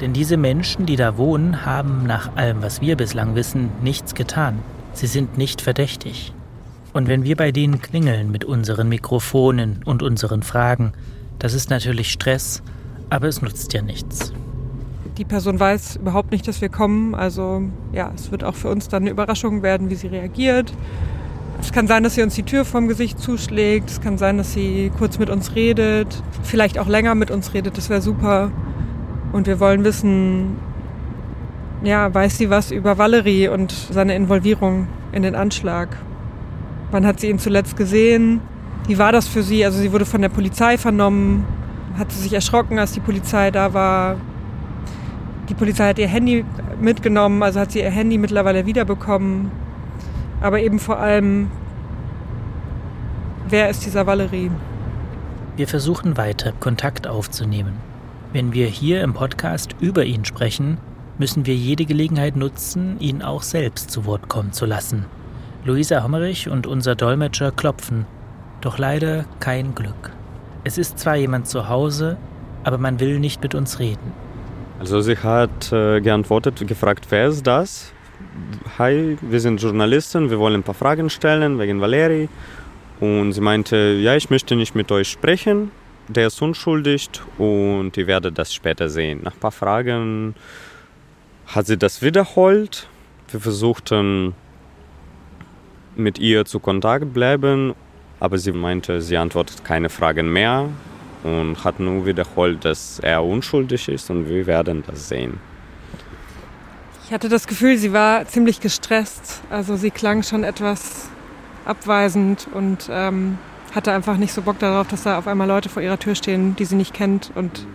[0.00, 4.60] Denn diese Menschen, die da wohnen, haben nach allem, was wir bislang wissen, nichts getan.
[4.92, 6.32] Sie sind nicht verdächtig.
[6.92, 10.92] Und wenn wir bei denen klingeln mit unseren Mikrofonen und unseren Fragen,
[11.38, 12.62] das ist natürlich Stress
[13.10, 14.32] aber es nutzt ja nichts.
[15.18, 17.14] Die Person weiß überhaupt nicht, dass wir kommen.
[17.14, 20.72] Also ja, es wird auch für uns dann eine Überraschung werden, wie sie reagiert.
[21.60, 23.90] Es kann sein, dass sie uns die Tür vom Gesicht zuschlägt.
[23.90, 26.22] Es kann sein, dass sie kurz mit uns redet.
[26.42, 27.76] Vielleicht auch länger mit uns redet.
[27.76, 28.50] Das wäre super.
[29.32, 30.56] Und wir wollen wissen,
[31.82, 35.96] ja, weiß sie was über Valerie und seine Involvierung in den Anschlag?
[36.90, 38.40] Wann hat sie ihn zuletzt gesehen?
[38.86, 39.64] Wie war das für sie?
[39.64, 41.44] Also sie wurde von der Polizei vernommen
[41.98, 44.16] hat sie sich erschrocken, als die Polizei da war.
[45.48, 46.44] Die Polizei hat ihr Handy
[46.80, 49.50] mitgenommen, also hat sie ihr Handy mittlerweile wiederbekommen.
[50.40, 51.50] Aber eben vor allem,
[53.48, 54.50] wer ist dieser Valerie?
[55.56, 57.74] Wir versuchen weiter Kontakt aufzunehmen.
[58.32, 60.78] Wenn wir hier im Podcast über ihn sprechen,
[61.18, 65.04] müssen wir jede Gelegenheit nutzen, ihn auch selbst zu Wort kommen zu lassen.
[65.64, 68.06] Luisa Hommerich und unser Dolmetscher klopfen,
[68.62, 70.12] doch leider kein Glück.
[70.64, 72.16] Es ist zwar jemand zu Hause,
[72.64, 74.12] aber man will nicht mit uns reden.
[74.78, 77.92] Also sie hat äh, geantwortet, gefragt, wer ist das?
[78.78, 82.28] Hi, wir sind Journalisten, wir wollen ein paar Fragen stellen wegen Valeri.
[83.00, 85.70] Und sie meinte, ja, ich möchte nicht mit euch sprechen,
[86.08, 89.20] der ist unschuldig und ihr werdet das später sehen.
[89.22, 90.34] Nach ein paar Fragen
[91.46, 92.88] hat sie das wiederholt.
[93.30, 94.34] Wir versuchten
[95.96, 97.74] mit ihr zu Kontakt bleiben,
[98.18, 100.68] aber sie meinte, sie antwortet keine Fragen mehr
[101.22, 105.49] und hat nur wiederholt, dass er unschuldig ist und wir werden das sehen.
[107.10, 109.42] Ich hatte das Gefühl, sie war ziemlich gestresst.
[109.50, 111.08] Also sie klang schon etwas
[111.64, 113.36] abweisend und ähm,
[113.74, 116.54] hatte einfach nicht so Bock darauf, dass da auf einmal Leute vor ihrer Tür stehen,
[116.54, 117.66] die sie nicht kennt und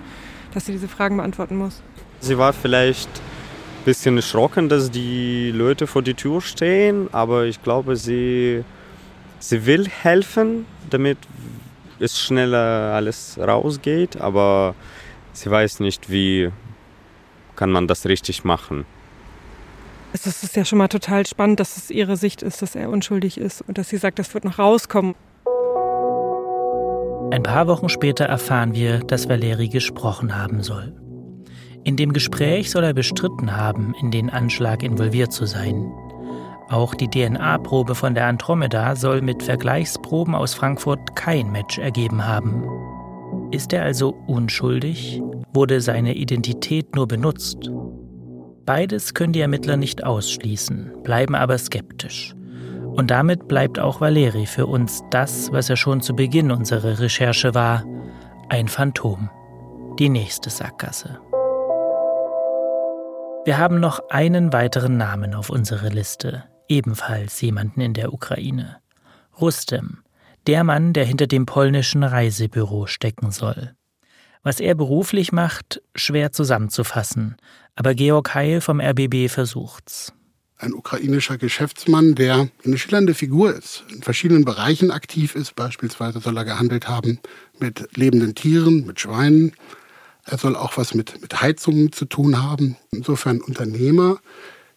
[0.53, 1.83] dass sie diese Fragen beantworten muss.
[2.21, 7.61] Sie war vielleicht ein bisschen erschrocken, dass die Leute vor die Tür stehen, aber ich
[7.61, 8.63] glaube, sie,
[9.39, 11.17] sie will helfen, damit
[11.99, 14.75] es schneller alles rausgeht, aber
[15.33, 16.51] sie weiß nicht, wie
[17.57, 18.85] kann man das richtig machen.
[20.15, 23.37] Es ist ja schon mal total spannend, dass es ihre Sicht ist, dass er unschuldig
[23.37, 25.13] ist und dass sie sagt, das wird noch rauskommen.
[27.31, 30.95] Ein paar Wochen später erfahren wir, dass Valeri gesprochen haben soll.
[31.83, 35.91] In dem Gespräch soll er bestritten haben, in den Anschlag involviert zu sein.
[36.69, 42.63] Auch die DNA-Probe von der Andromeda soll mit Vergleichsproben aus Frankfurt kein Match ergeben haben.
[43.51, 45.21] Ist er also unschuldig?
[45.53, 47.69] Wurde seine Identität nur benutzt?
[48.65, 52.35] Beides können die Ermittler nicht ausschließen, bleiben aber skeptisch.
[52.95, 57.53] Und damit bleibt auch Valeri für uns das, was er schon zu Beginn unserer Recherche
[57.53, 57.83] war,
[58.49, 59.29] ein Phantom.
[59.99, 61.19] Die nächste Sackgasse.
[63.45, 68.77] Wir haben noch einen weiteren Namen auf unserer Liste, ebenfalls jemanden in der Ukraine.
[69.39, 69.99] Rustem,
[70.47, 73.75] der Mann, der hinter dem polnischen Reisebüro stecken soll.
[74.45, 77.35] Was er beruflich macht, schwer zusammenzufassen,
[77.75, 80.13] aber Georg Heil vom RBB versucht's.
[80.59, 85.55] Ein ukrainischer Geschäftsmann, der eine schillernde Figur ist, in verschiedenen Bereichen aktiv ist.
[85.55, 87.19] Beispielsweise soll er gehandelt haben
[87.57, 89.53] mit lebenden Tieren, mit Schweinen.
[90.25, 92.77] Er soll auch was mit, mit Heizungen zu tun haben.
[92.91, 94.19] Insofern Unternehmer,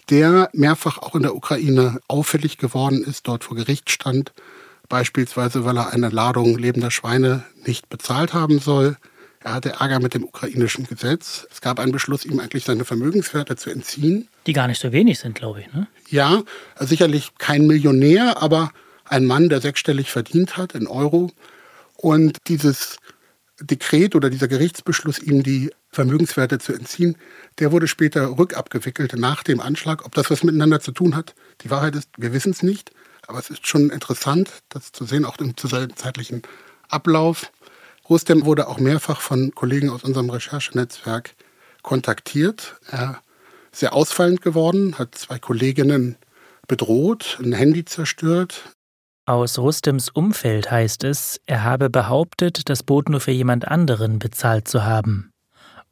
[0.08, 4.32] der mehrfach auch in der Ukraine auffällig geworden ist, dort vor Gericht stand.
[4.88, 8.96] Beispielsweise, weil er eine Ladung lebender Schweine nicht bezahlt haben soll
[9.40, 11.46] er hatte Ärger mit dem ukrainischen Gesetz.
[11.50, 14.28] Es gab einen Beschluss, ihm eigentlich seine Vermögenswerte zu entziehen.
[14.46, 15.72] Die gar nicht so wenig sind, glaube ich.
[15.72, 15.86] Ne?
[16.08, 16.42] Ja,
[16.80, 18.72] sicherlich kein Millionär, aber
[19.04, 21.30] ein Mann, der sechsstellig verdient hat in Euro.
[21.96, 22.98] Und dieses
[23.60, 27.16] Dekret oder dieser Gerichtsbeschluss, ihm die Vermögenswerte zu entziehen,
[27.58, 30.04] der wurde später rückabgewickelt nach dem Anschlag.
[30.04, 32.90] Ob das was miteinander zu tun hat, die Wahrheit ist, wir wissen es nicht.
[33.26, 36.42] Aber es ist schon interessant, das zu sehen, auch im zeitlichen
[36.88, 37.52] Ablauf.
[38.08, 41.34] Rustem wurde auch mehrfach von Kollegen aus unserem Recherchenetzwerk
[41.82, 42.76] kontaktiert.
[42.90, 43.20] Er
[43.70, 46.16] ist sehr ausfallend geworden, hat zwei Kolleginnen
[46.66, 48.74] bedroht, ein Handy zerstört.
[49.26, 54.68] Aus Rustems Umfeld heißt es, er habe behauptet, das Boot nur für jemand anderen bezahlt
[54.68, 55.30] zu haben.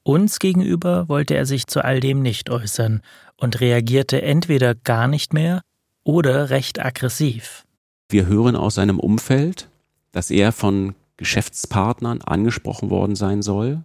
[0.02, 3.02] Uns gegenüber wollte er sich zu all dem nicht äußern
[3.36, 5.60] und reagierte entweder gar nicht mehr
[6.02, 7.64] oder recht aggressiv.
[8.08, 9.68] Wir hören aus seinem Umfeld,
[10.12, 13.82] dass er von Geschäftspartnern angesprochen worden sein soll,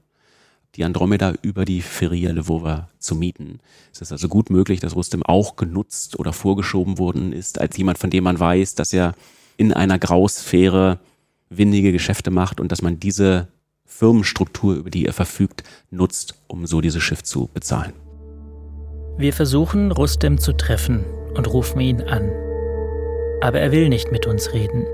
[0.76, 3.60] die Andromeda über die Feria Lvova zu mieten.
[3.94, 7.98] Es ist also gut möglich, dass Rustem auch genutzt oder vorgeschoben worden ist, als jemand,
[7.98, 9.14] von dem man weiß, dass er
[9.58, 11.00] in einer Grausphäre
[11.50, 13.50] windige Geschäfte macht und dass man diese
[13.86, 17.94] Firmenstruktur, über die er verfügt, nutzt, um so dieses Schiff zu bezahlen.
[19.18, 21.04] Wir versuchen, Rustem zu treffen
[21.36, 22.32] und rufen ihn an.
[23.42, 24.86] Aber er will nicht mit uns reden.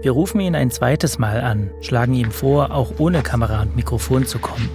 [0.00, 4.26] Wir rufen ihn ein zweites Mal an, schlagen ihm vor, auch ohne Kamera und Mikrofon
[4.26, 4.68] zu kommen.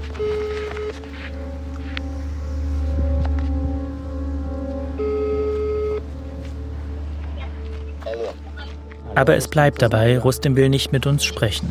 [9.15, 11.67] Aber es bleibt dabei, Rustem will nicht mit uns sprechen.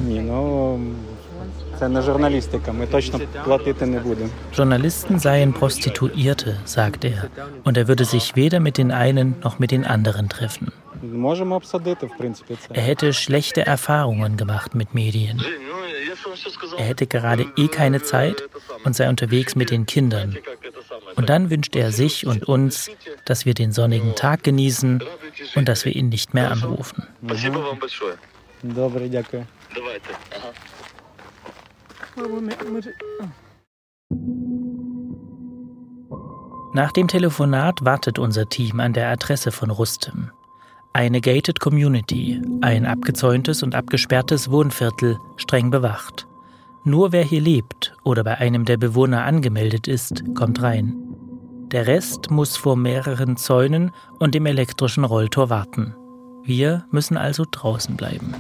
[4.53, 7.29] Journalisten seien Prostituierte, sagt er,
[7.65, 10.73] und er würde sich weder mit den einen noch mit den anderen treffen.
[12.73, 15.43] Er hätte schlechte Erfahrungen gemacht mit Medien.
[16.79, 18.43] Er hätte gerade eh keine Zeit
[18.85, 20.37] und sei unterwegs mit den Kindern.
[21.17, 22.91] Und dann wünscht er sich und uns,
[23.25, 25.03] dass wir den sonnigen Tag genießen
[25.57, 27.07] und dass wir ihn nicht mehr anrufen.
[36.75, 40.31] Nach dem Telefonat wartet unser Team an der Adresse von Rustem.
[40.95, 46.27] Eine gated Community, ein abgezäuntes und abgesperrtes Wohnviertel, streng bewacht.
[46.85, 50.95] Nur wer hier lebt oder bei einem der Bewohner angemeldet ist, kommt rein.
[51.71, 55.95] Der Rest muss vor mehreren Zäunen und dem elektrischen Rolltor warten.
[56.45, 58.35] Wir müssen also draußen bleiben.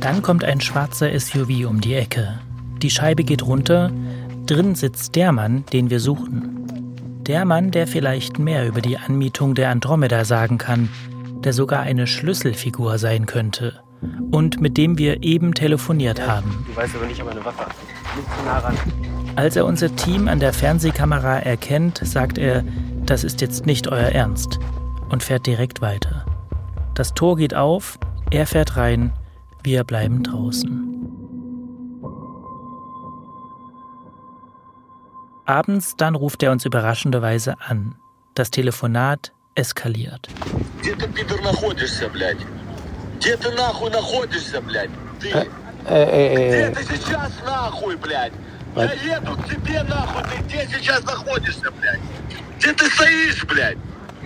[0.00, 2.40] Dann kommt ein schwarzer SUV um die Ecke.
[2.82, 3.90] Die Scheibe geht runter.
[4.44, 6.53] Drin sitzt der Mann, den wir suchen.
[7.26, 10.90] Der Mann, der vielleicht mehr über die Anmietung der Andromeda sagen kann,
[11.42, 13.80] der sogar eine Schlüsselfigur sein könnte
[14.30, 16.66] und mit dem wir eben telefoniert haben.
[16.68, 17.70] Du weißt aber nicht, ob eine Waffe
[18.14, 18.76] Nicht zu nah ran.
[19.36, 22.62] Als er unser Team an der Fernsehkamera erkennt, sagt er,
[23.06, 24.58] das ist jetzt nicht euer Ernst
[25.08, 26.26] und fährt direkt weiter.
[26.94, 27.98] Das Tor geht auf,
[28.30, 29.14] er fährt rein,
[29.62, 30.93] wir bleiben draußen.
[35.46, 37.96] Abends dann ruft er uns überraschenderweise an.
[38.34, 40.28] Das Telefonat eskaliert.
[46.88, 48.32] Сейчас нахуй, блядь?
[48.74, 52.00] Я еду к тебе нахуй, ты где сейчас находишься, блядь?
[52.58, 53.78] Где ты стоишь, блядь?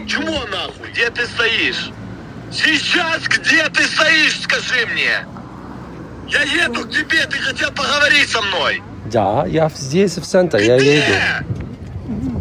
[0.07, 1.90] Чмо нахуй, где ты стоишь?
[2.50, 5.26] Сейчас где ты стоишь, скажи мне?
[6.28, 8.83] Я еду к тебе, ты хотел поговорить со мной?
[9.11, 10.99] Да, я здесь, в центре, Где?
[10.99, 11.47] я еду.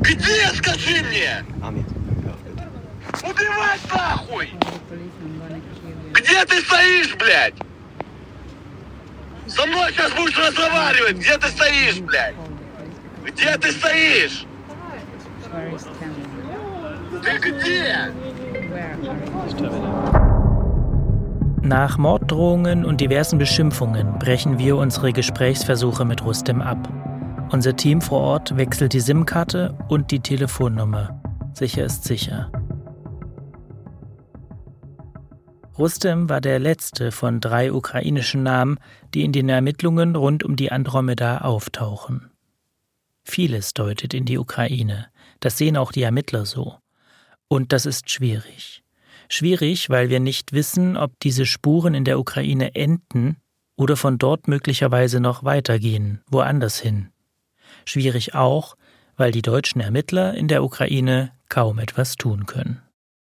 [0.02, 1.46] Где, скажи мне?
[3.24, 4.54] Убивать нахуй!
[6.12, 7.54] Где ты стоишь, блядь?
[9.48, 11.18] Со мной сейчас будешь разговаривать.
[11.18, 12.36] Где ты стоишь, блядь?
[13.26, 14.46] Где ты стоишь?
[17.24, 18.12] Ты где?
[21.68, 26.78] Nach Morddrohungen und diversen Beschimpfungen brechen wir unsere Gesprächsversuche mit Rustem ab.
[27.52, 31.22] Unser Team vor Ort wechselt die SIM-Karte und die Telefonnummer.
[31.54, 32.50] Sicher ist sicher.
[35.78, 38.80] Rustem war der letzte von drei ukrainischen Namen,
[39.14, 42.32] die in den Ermittlungen rund um die Andromeda auftauchen.
[43.26, 45.08] Vieles deutet in die Ukraine,
[45.42, 46.78] das sehen auch die Ermittler so.
[47.50, 48.86] Und das ist schwierig.
[49.30, 53.38] Schwierig, weil wir nicht wissen, ob diese Spuren in der Ukraine enden
[53.76, 57.10] oder von dort möglicherweise noch weitergehen, woanders hin.
[57.86, 58.76] Schwierig auch,
[59.18, 62.82] weil die deutschen Ermittler in der Ukraine kaum etwas tun können.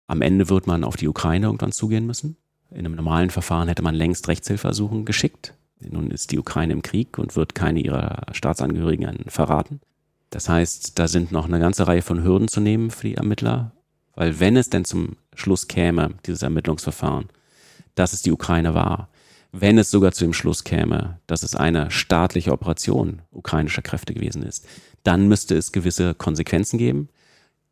[0.07, 2.37] Am Ende wird man auf die Ukraine irgendwann zugehen müssen.
[2.71, 5.53] In einem normalen Verfahren hätte man längst Rechtshilfeersuchen geschickt.
[5.79, 9.81] Nun ist die Ukraine im Krieg und wird keine ihrer Staatsangehörigen verraten.
[10.29, 13.71] Das heißt, da sind noch eine ganze Reihe von Hürden zu nehmen für die Ermittler,
[14.15, 17.29] weil wenn es denn zum Schluss käme, dieses Ermittlungsverfahren,
[17.95, 19.09] dass es die Ukraine war,
[19.51, 24.41] wenn es sogar zu dem Schluss käme, dass es eine staatliche Operation ukrainischer Kräfte gewesen
[24.41, 24.65] ist,
[25.03, 27.09] dann müsste es gewisse Konsequenzen geben,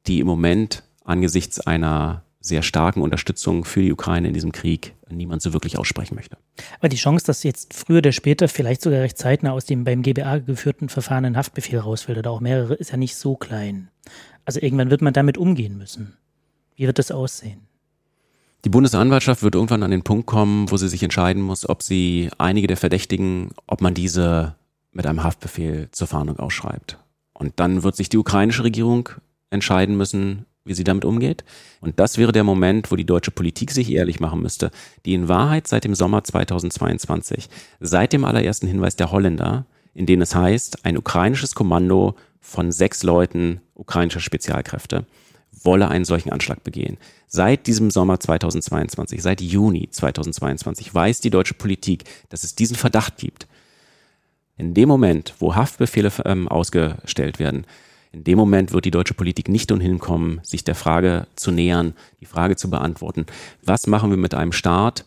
[0.06, 5.42] die im Moment angesichts einer sehr starken Unterstützung für die Ukraine in diesem Krieg niemand
[5.42, 6.38] so wirklich aussprechen möchte.
[6.80, 10.02] Aber die Chance, dass jetzt früher oder später, vielleicht sogar recht zeitnah aus dem beim
[10.02, 13.90] GBA geführten Verfahren ein Haftbefehl rausfällt oder auch mehrere, ist ja nicht so klein.
[14.46, 16.18] Also irgendwann wird man damit umgehen müssen.
[16.82, 17.60] Wie wird das aussehen?
[18.66, 22.32] Die Bundesanwaltschaft wird irgendwann an den Punkt kommen, wo sie sich entscheiden muss, ob sie
[22.40, 24.56] einige der Verdächtigen, ob man diese
[24.92, 26.98] mit einem Haftbefehl zur Fahndung ausschreibt.
[27.34, 29.10] Und dann wird sich die ukrainische Regierung
[29.52, 31.44] entscheiden müssen, wie sie damit umgeht.
[31.82, 34.72] Und das wäre der Moment, wo die deutsche Politik sich ehrlich machen müsste,
[35.06, 37.48] die in Wahrheit seit dem Sommer 2022,
[37.80, 43.04] seit dem allerersten Hinweis der Holländer, in dem es heißt, ein ukrainisches Kommando von sechs
[43.04, 45.06] Leuten ukrainischer Spezialkräfte
[45.64, 46.98] wolle einen solchen Anschlag begehen.
[47.28, 53.18] Seit diesem Sommer 2022, seit Juni 2022 weiß die deutsche Politik, dass es diesen Verdacht
[53.18, 53.48] gibt.
[54.58, 57.66] In dem Moment, wo Haftbefehle ähm, ausgestellt werden,
[58.12, 61.94] in dem Moment wird die deutsche Politik nicht umhin kommen, sich der Frage zu nähern,
[62.20, 63.26] die Frage zu beantworten,
[63.64, 65.06] was machen wir mit einem Staat,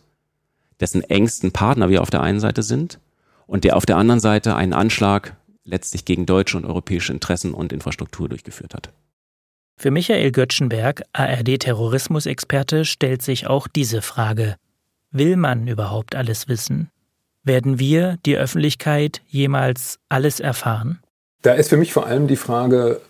[0.79, 2.99] dessen engsten Partner wir auf der einen Seite sind
[3.45, 7.73] und der auf der anderen Seite einen Anschlag letztlich gegen deutsche und europäische Interessen und
[7.73, 8.91] Infrastruktur durchgeführt hat.
[9.77, 14.55] Für Michael Göttschenberg, ARD-Terrorismusexperte, stellt sich auch diese Frage.
[15.11, 16.89] Will man überhaupt alles wissen?
[17.43, 20.99] Werden wir, die Öffentlichkeit, jemals alles erfahren?
[21.41, 23.01] Da ist für mich vor allem die Frage,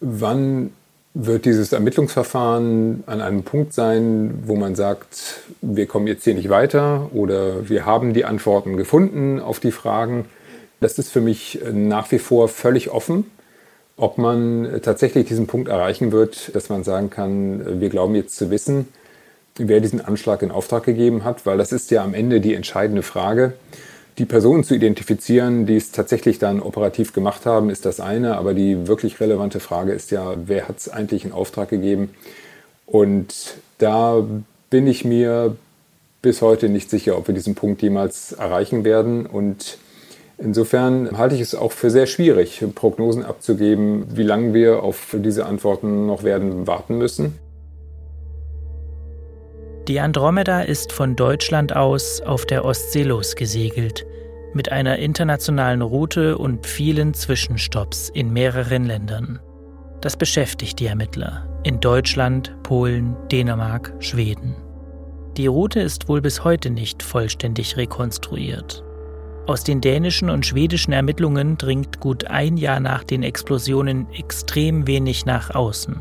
[0.00, 0.70] wann
[1.14, 6.50] wird dieses Ermittlungsverfahren an einem Punkt sein, wo man sagt, wir kommen jetzt hier nicht
[6.50, 10.26] weiter oder wir haben die Antworten gefunden auf die Fragen.
[10.80, 13.24] Das ist für mich nach wie vor völlig offen,
[13.96, 18.50] ob man tatsächlich diesen Punkt erreichen wird, dass man sagen kann, wir glauben jetzt zu
[18.50, 18.88] wissen,
[19.56, 23.02] wer diesen Anschlag in Auftrag gegeben hat, weil das ist ja am Ende die entscheidende
[23.02, 23.54] Frage.
[24.18, 28.54] Die Personen zu identifizieren, die es tatsächlich dann operativ gemacht haben, ist das eine, aber
[28.54, 32.10] die wirklich relevante Frage ist ja, wer hat es eigentlich in Auftrag gegeben?
[32.86, 34.24] Und da
[34.70, 35.56] bin ich mir
[36.22, 39.26] bis heute nicht sicher, ob wir diesen Punkt jemals erreichen werden.
[39.26, 39.78] Und
[40.38, 45.46] Insofern halte ich es auch für sehr schwierig, Prognosen abzugeben, wie lange wir auf diese
[45.46, 47.38] Antworten noch werden warten müssen.
[49.88, 54.04] Die Andromeda ist von Deutschland aus auf der Ostsee losgesegelt,
[54.52, 59.38] mit einer internationalen Route und vielen Zwischenstopps in mehreren Ländern.
[60.00, 64.56] Das beschäftigt die Ermittler in Deutschland, Polen, Dänemark, Schweden.
[65.36, 68.85] Die Route ist wohl bis heute nicht vollständig rekonstruiert.
[69.46, 75.24] Aus den dänischen und schwedischen Ermittlungen dringt gut ein Jahr nach den Explosionen extrem wenig
[75.24, 76.00] nach außen.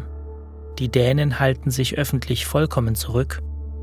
[0.79, 3.41] Die Dänen halten sich öffentlich vollkommen zurück.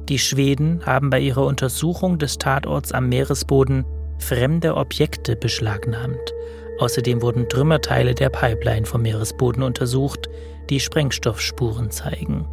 [0.08, 3.84] Die Schweden haben bei ihrer Untersuchung des Tatorts am Meeresboden
[4.18, 6.34] fremde Objekte beschlagnahmt.
[6.80, 10.28] Außerdem wurden Trümmerteile der Pipeline vom Meeresboden untersucht,
[10.70, 12.46] die Sprengstoffspuren zeigen.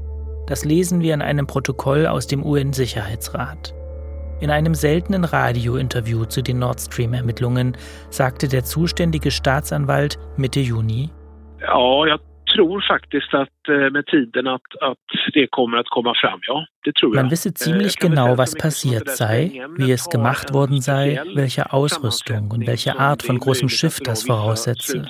[0.45, 3.73] Das lesen wir in einem Protokoll aus dem UN-Sicherheitsrat.
[4.41, 7.75] In einem seltenen Radiointerview zu den Nord Stream-Ermittlungen
[8.09, 11.09] sagte der zuständige Staatsanwalt Mitte Juni,
[11.59, 12.17] Ja,
[12.49, 14.97] tror faktiskt att eh, med tiden att, att
[15.33, 16.65] det kommer att komma fram, ja.
[16.85, 17.23] Det tror jag.
[17.23, 22.67] Man wisse ziemlich genau, was passiert sei, wie es gemacht worden sei, welche Ausrüstung und
[22.67, 25.05] welche Art von großem Schiff das voraussetze.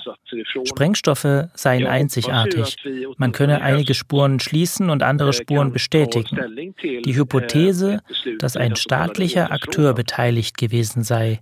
[0.66, 2.76] Sprengstoffe seien einzigartig.
[3.18, 6.74] Man könne einige Spuren schließen und andere Spuren bestätigen.
[7.06, 8.02] Die Hypothese,
[8.40, 11.40] dass ein staatlicher Akteur beteiligt gewesen sei,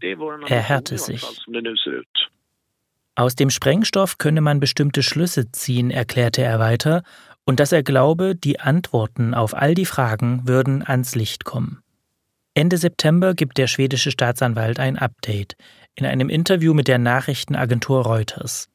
[0.48, 1.24] erhärte sich.
[3.18, 7.02] Aus dem Sprengstoff könne man bestimmte Schlüsse ziehen, erklärte er weiter,
[7.46, 11.80] und dass er glaube, die Antworten auf all die Fragen würden ans Licht kommen.
[12.54, 15.56] Ende September gibt der schwedische Staatsanwalt ein Update
[15.96, 18.70] in einem Interview mit der Nachrichtenagentur Reuters.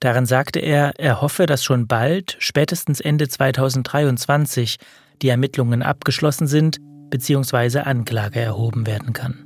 [0.00, 4.76] Darin sagte er, er hoffe, dass schon bald, spätestens Ende 2023,
[5.22, 6.76] die Ermittlungen abgeschlossen sind
[7.08, 7.78] bzw.
[7.78, 9.45] Anklage erhoben werden kann.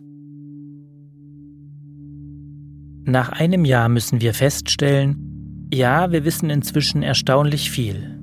[3.11, 8.21] Nach einem Jahr müssen wir feststellen, ja, wir wissen inzwischen erstaunlich viel.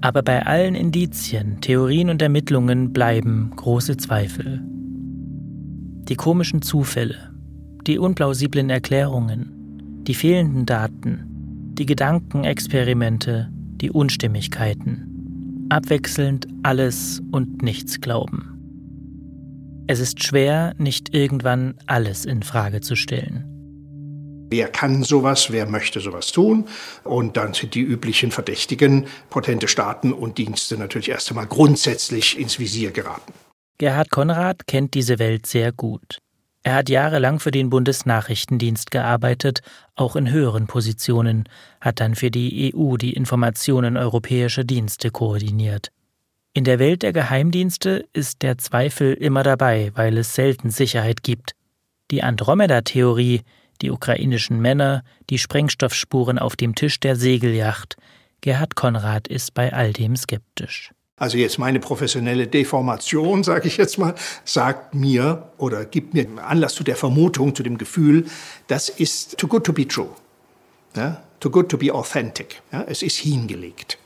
[0.00, 4.62] Aber bei allen Indizien, Theorien und Ermittlungen bleiben große Zweifel.
[6.08, 7.34] Die komischen Zufälle,
[7.86, 11.26] die unplausiblen Erklärungen, die fehlenden Daten,
[11.74, 15.66] die Gedankenexperimente, die Unstimmigkeiten.
[15.68, 19.84] Abwechselnd alles und nichts glauben.
[19.86, 23.53] Es ist schwer, nicht irgendwann alles in Frage zu stellen.
[24.56, 26.68] Wer kann sowas, wer möchte sowas tun?
[27.02, 32.60] Und dann sind die üblichen Verdächtigen, potente Staaten und Dienste natürlich erst einmal grundsätzlich ins
[32.60, 33.32] Visier geraten.
[33.78, 36.18] Gerhard Konrad kennt diese Welt sehr gut.
[36.62, 39.62] Er hat jahrelang für den Bundesnachrichtendienst gearbeitet,
[39.96, 41.48] auch in höheren Positionen,
[41.80, 45.88] hat dann für die EU die Informationen europäischer Dienste koordiniert.
[46.52, 51.56] In der Welt der Geheimdienste ist der Zweifel immer dabei, weil es selten Sicherheit gibt.
[52.12, 53.40] Die Andromeda-Theorie,
[53.82, 57.96] die ukrainischen Männer, die Sprengstoffspuren auf dem Tisch der Segelyacht.
[58.40, 60.90] Gerhard Konrad ist bei all dem skeptisch.
[61.16, 64.14] Also jetzt meine professionelle Deformation, sage ich jetzt mal,
[64.44, 68.26] sagt mir oder gibt mir Anlass zu der Vermutung, zu dem Gefühl,
[68.66, 70.10] das ist too good to be true.
[70.96, 71.22] Ja?
[71.40, 72.62] Too good to be authentic.
[72.72, 72.84] Ja?
[72.88, 73.98] Es ist hingelegt.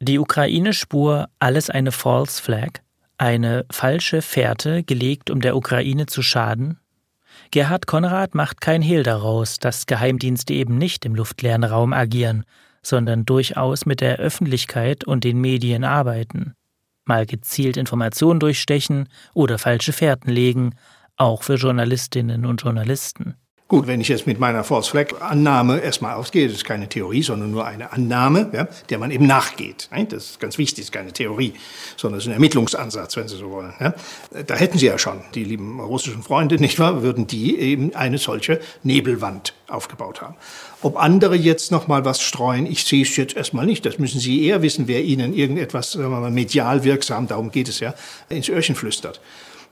[0.00, 2.80] Die Ukraine-Spur alles eine False Flag,
[3.16, 6.78] eine falsche Fährte gelegt, um der Ukraine zu schaden,
[7.50, 12.44] Gerhard Konrad macht kein Hehl daraus, dass Geheimdienste eben nicht im luftleeren Raum agieren,
[12.82, 16.54] sondern durchaus mit der Öffentlichkeit und den Medien arbeiten.
[17.04, 20.74] Mal gezielt Informationen durchstechen oder falsche Fährten legen,
[21.16, 23.36] auch für Journalistinnen und Journalisten.
[23.68, 27.24] Gut, wenn ich jetzt mit meiner False Flag Annahme erstmal ausgehe, das ist keine Theorie,
[27.24, 29.88] sondern nur eine Annahme, ja, der man eben nachgeht.
[30.08, 31.52] Das ist ganz wichtig, das ist keine Theorie,
[31.96, 33.74] sondern es ist ein Ermittlungsansatz, wenn Sie so wollen.
[33.80, 33.94] Ja.
[34.46, 38.18] Da hätten Sie ja schon, die lieben russischen Freunde, nicht wahr, würden die eben eine
[38.18, 40.36] solche Nebelwand aufgebaut haben.
[40.80, 43.84] Ob andere jetzt noch mal was streuen, ich sehe es jetzt erstmal nicht.
[43.84, 47.68] Das müssen Sie eher wissen, wer Ihnen irgendetwas sagen wir mal, medial wirksam, darum geht
[47.68, 47.94] es ja,
[48.28, 49.20] ins Öhrchen flüstert.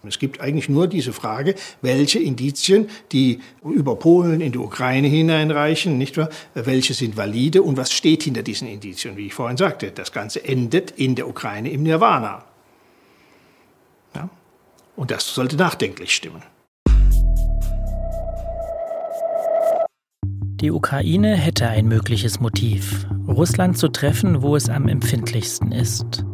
[0.08, 5.98] Es gibt eigentlich nur diese Frage, welche Indizien, die über Polen in die Ukraine hineinreichen,
[5.98, 6.28] nicht wahr?
[6.54, 9.16] Welche sind valide und was steht hinter diesen Indizien?
[9.16, 12.44] Wie ich vorhin sagte, das Ganze endet in der Ukraine im Nirvana.
[14.14, 14.28] Ja?
[14.96, 16.42] Und das sollte nachdenklich stimmen.
[20.60, 26.24] Die Ukraine hätte ein mögliches Motiv, Russland zu treffen, wo es am empfindlichsten ist.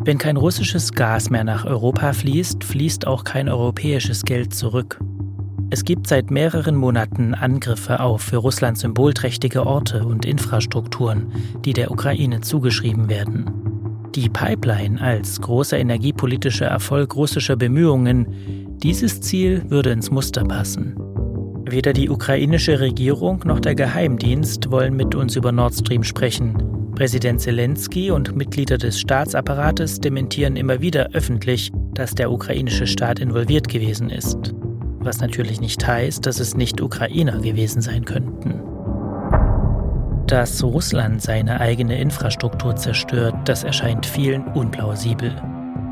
[0.00, 5.00] Wenn kein russisches Gas mehr nach Europa fließt, fließt auch kein europäisches Geld zurück.
[5.70, 11.30] Es gibt seit mehreren Monaten Angriffe auf für Russland symbolträchtige Orte und Infrastrukturen,
[11.64, 13.50] die der Ukraine zugeschrieben werden.
[14.14, 20.96] Die Pipeline als großer energiepolitischer Erfolg russischer Bemühungen, dieses Ziel würde ins Muster passen.
[21.70, 26.56] Weder die ukrainische Regierung noch der Geheimdienst wollen mit uns über Nord Stream sprechen.
[26.94, 33.68] Präsident Zelensky und Mitglieder des Staatsapparates dementieren immer wieder öffentlich, dass der ukrainische Staat involviert
[33.68, 34.54] gewesen ist.
[35.00, 38.62] Was natürlich nicht heißt, dass es nicht Ukrainer gewesen sein könnten.
[40.26, 45.34] Dass Russland seine eigene Infrastruktur zerstört, das erscheint vielen unplausibel.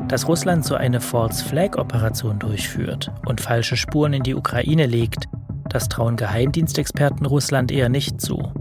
[0.07, 5.27] Dass Russland so eine False Flag Operation durchführt und falsche Spuren in die Ukraine legt,
[5.69, 8.51] das trauen Geheimdienstexperten Russland eher nicht zu.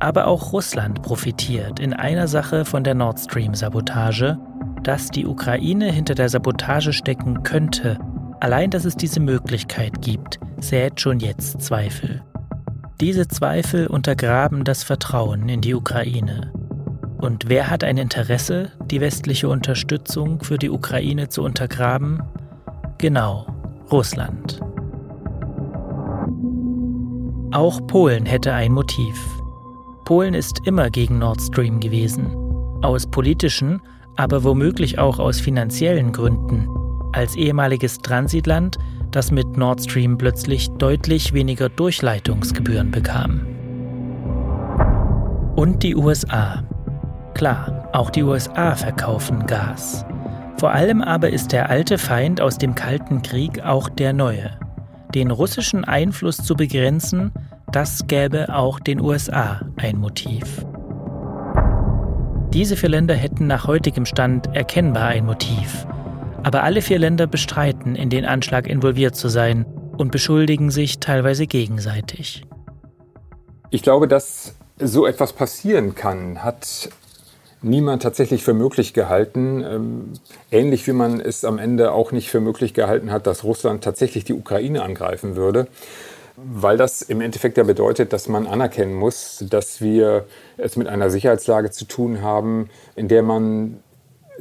[0.00, 4.38] Aber auch Russland profitiert in einer Sache von der Nord Stream-Sabotage,
[4.82, 7.98] dass die Ukraine hinter der Sabotage stecken könnte.
[8.40, 12.22] Allein, dass es diese Möglichkeit gibt, sät schon jetzt Zweifel.
[13.00, 16.52] Diese Zweifel untergraben das Vertrauen in die Ukraine.
[17.18, 22.22] Und wer hat ein Interesse, die westliche Unterstützung für die Ukraine zu untergraben?
[22.98, 23.46] Genau,
[23.90, 24.63] Russland.
[27.54, 29.14] Auch Polen hätte ein Motiv.
[30.04, 32.36] Polen ist immer gegen Nord Stream gewesen.
[32.82, 33.80] Aus politischen,
[34.16, 36.68] aber womöglich auch aus finanziellen Gründen.
[37.12, 38.78] Als ehemaliges Transitland,
[39.12, 43.46] das mit Nord Stream plötzlich deutlich weniger Durchleitungsgebühren bekam.
[45.54, 46.64] Und die USA.
[47.34, 50.04] Klar, auch die USA verkaufen Gas.
[50.58, 54.58] Vor allem aber ist der alte Feind aus dem Kalten Krieg auch der neue.
[55.14, 57.32] Den russischen Einfluss zu begrenzen,
[57.70, 60.64] das gäbe auch den USA ein Motiv.
[62.52, 65.86] Diese vier Länder hätten nach heutigem Stand erkennbar ein Motiv.
[66.42, 71.46] Aber alle vier Länder bestreiten, in den Anschlag involviert zu sein und beschuldigen sich teilweise
[71.46, 72.44] gegenseitig.
[73.70, 76.90] Ich glaube, dass so etwas passieren kann, hat
[77.64, 79.64] niemand tatsächlich für möglich gehalten.
[79.64, 80.12] Ähm,
[80.50, 84.24] ähnlich wie man es am Ende auch nicht für möglich gehalten hat, dass Russland tatsächlich
[84.24, 85.66] die Ukraine angreifen würde.
[86.36, 91.08] Weil das im Endeffekt ja bedeutet, dass man anerkennen muss, dass wir es mit einer
[91.10, 93.80] Sicherheitslage zu tun haben, in der man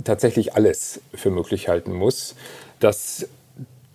[0.03, 2.35] tatsächlich alles für möglich halten muss.
[2.79, 3.27] Dass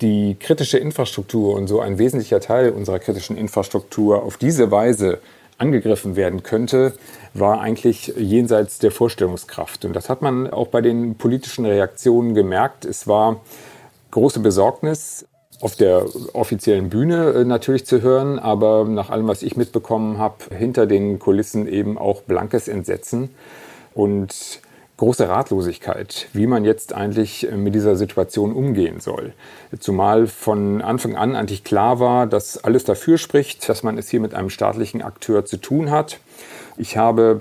[0.00, 5.18] die kritische Infrastruktur und so ein wesentlicher Teil unserer kritischen Infrastruktur auf diese Weise
[5.58, 6.94] angegriffen werden könnte,
[7.34, 9.84] war eigentlich jenseits der Vorstellungskraft.
[9.84, 12.84] Und das hat man auch bei den politischen Reaktionen gemerkt.
[12.84, 13.40] Es war
[14.10, 15.26] große Besorgnis
[15.60, 20.36] auf der offiziellen Bühne äh, natürlich zu hören, aber nach allem, was ich mitbekommen habe,
[20.56, 23.30] hinter den Kulissen eben auch blankes Entsetzen
[23.94, 24.60] und
[24.98, 29.32] große Ratlosigkeit, wie man jetzt eigentlich äh, mit dieser Situation umgehen soll.
[29.80, 34.20] Zumal von Anfang an eigentlich klar war, dass alles dafür spricht, dass man es hier
[34.20, 36.18] mit einem staatlichen Akteur zu tun hat.
[36.76, 37.40] Ich habe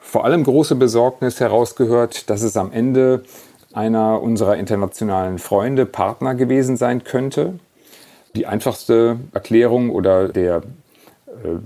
[0.00, 3.24] vor allem große Besorgnis herausgehört, dass es am Ende
[3.72, 7.58] einer unserer internationalen Freunde, Partner gewesen sein könnte.
[8.34, 10.62] Die einfachste Erklärung oder der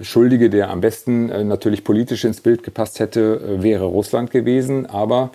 [0.02, 4.86] Schuldige, der am besten äh, natürlich politisch ins Bild gepasst hätte, äh, wäre Russland gewesen.
[4.86, 5.30] Aber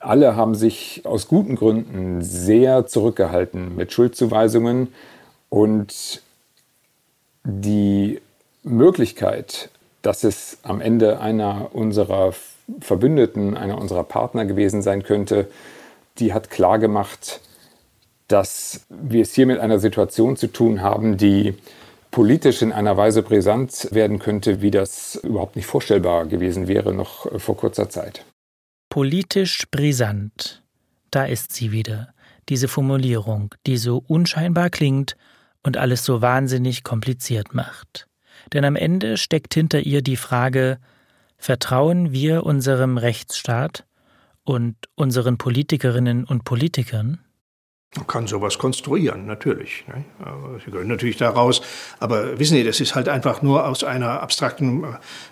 [0.00, 4.88] alle haben sich aus guten Gründen sehr zurückgehalten mit Schuldzuweisungen
[5.48, 6.22] und
[7.44, 8.20] die
[8.62, 9.70] Möglichkeit,
[10.02, 12.34] dass es am Ende einer unserer
[12.80, 15.48] Verbündeten, einer unserer Partner gewesen sein könnte,
[16.18, 17.40] die hat klargemacht,
[18.28, 21.54] dass wir es hier mit einer Situation zu tun haben, die
[22.14, 27.26] politisch in einer Weise brisant werden könnte, wie das überhaupt nicht vorstellbar gewesen wäre noch
[27.26, 28.24] äh, vor kurzer Zeit.
[28.88, 30.62] Politisch brisant.
[31.10, 32.14] Da ist sie wieder,
[32.48, 35.16] diese Formulierung, die so unscheinbar klingt
[35.64, 38.06] und alles so wahnsinnig kompliziert macht.
[38.52, 40.78] Denn am Ende steckt hinter ihr die Frage,
[41.36, 43.86] vertrauen wir unserem Rechtsstaat
[44.44, 47.18] und unseren Politikerinnen und Politikern?
[47.96, 49.84] Man kann sowas konstruieren, natürlich.
[49.86, 50.04] Ne?
[50.64, 51.62] Sie gehören natürlich daraus.
[52.00, 54.86] Aber wissen Sie, das ist halt einfach nur aus einer abstrakten, äh,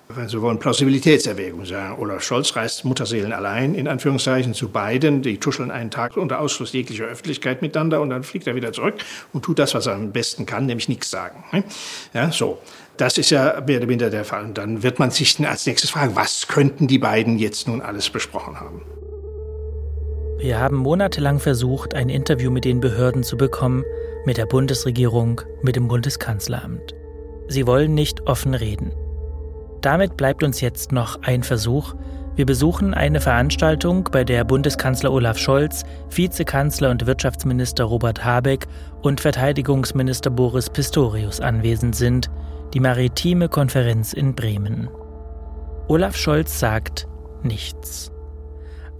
[0.08, 1.98] wenn Sie wollen, Plausibilitätserwägung sagen.
[1.98, 5.22] Olaf Scholz reist Mutterseelen allein, in Anführungszeichen, zu beiden.
[5.22, 8.94] Die tuscheln einen Tag unter Ausschluss jeglicher Öffentlichkeit miteinander und dann fliegt er wieder zurück
[9.32, 11.42] und tut das, was er am besten kann, nämlich nichts sagen.
[11.50, 11.64] Ne?
[12.14, 12.58] Ja, so.
[12.96, 14.44] Das ist ja mehr oder minder der Fall.
[14.44, 18.10] Und dann wird man sich als nächstes fragen, was könnten die beiden jetzt nun alles
[18.10, 18.82] besprochen haben?
[20.38, 23.84] Wir haben monatelang versucht, ein Interview mit den Behörden zu bekommen,
[24.24, 26.94] mit der Bundesregierung, mit dem Bundeskanzleramt.
[27.48, 28.92] Sie wollen nicht offen reden.
[29.80, 31.94] Damit bleibt uns jetzt noch ein Versuch.
[32.34, 38.66] Wir besuchen eine Veranstaltung, bei der Bundeskanzler Olaf Scholz, Vizekanzler und Wirtschaftsminister Robert Habeck
[39.02, 42.30] und Verteidigungsminister Boris Pistorius anwesend sind,
[42.72, 44.88] die Maritime Konferenz in Bremen.
[45.88, 47.06] Olaf Scholz sagt
[47.42, 48.12] nichts.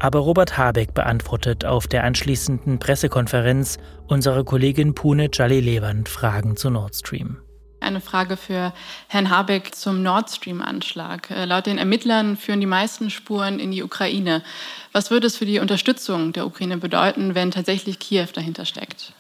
[0.02, 3.78] Aber Robert Habeck beantwortet auf der anschließenden Pressekonferenz
[4.08, 7.36] unserer Kollegin Pune Jalilewand Fragen zu Nord Stream.
[7.78, 8.72] eine Frage für
[9.06, 11.30] Herrn Habeck zum Nord Stream-Anschlag.
[11.30, 14.42] Äh, laut den Ermittlern führen die meisten Spuren in die Ukraine.
[14.90, 19.12] Was würde es für die Unterstützung der Ukraine bedeuten, wenn tatsächlich Kiew dahinter steckt?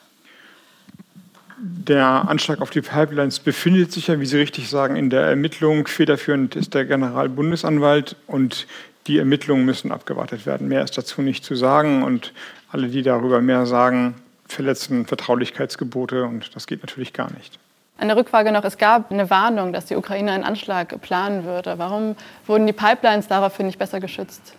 [1.64, 5.86] Der Anschlag auf die Pipelines befindet sich ja, wie Sie richtig sagen, in der Ermittlung.
[5.86, 8.66] Federführend ist der Generalbundesanwalt und
[9.06, 10.68] die Ermittlungen müssen abgewartet werden.
[10.68, 12.32] Mehr ist dazu nicht zu sagen und
[12.70, 14.14] alle, die darüber mehr sagen,
[14.46, 17.58] verletzen Vertraulichkeitsgebote und das geht natürlich gar nicht.
[17.98, 18.64] Eine Rückfrage noch.
[18.64, 21.78] Es gab eine Warnung, dass die Ukraine einen Anschlag planen würde.
[21.78, 24.54] Warum wurden die Pipelines daraufhin nicht besser geschützt?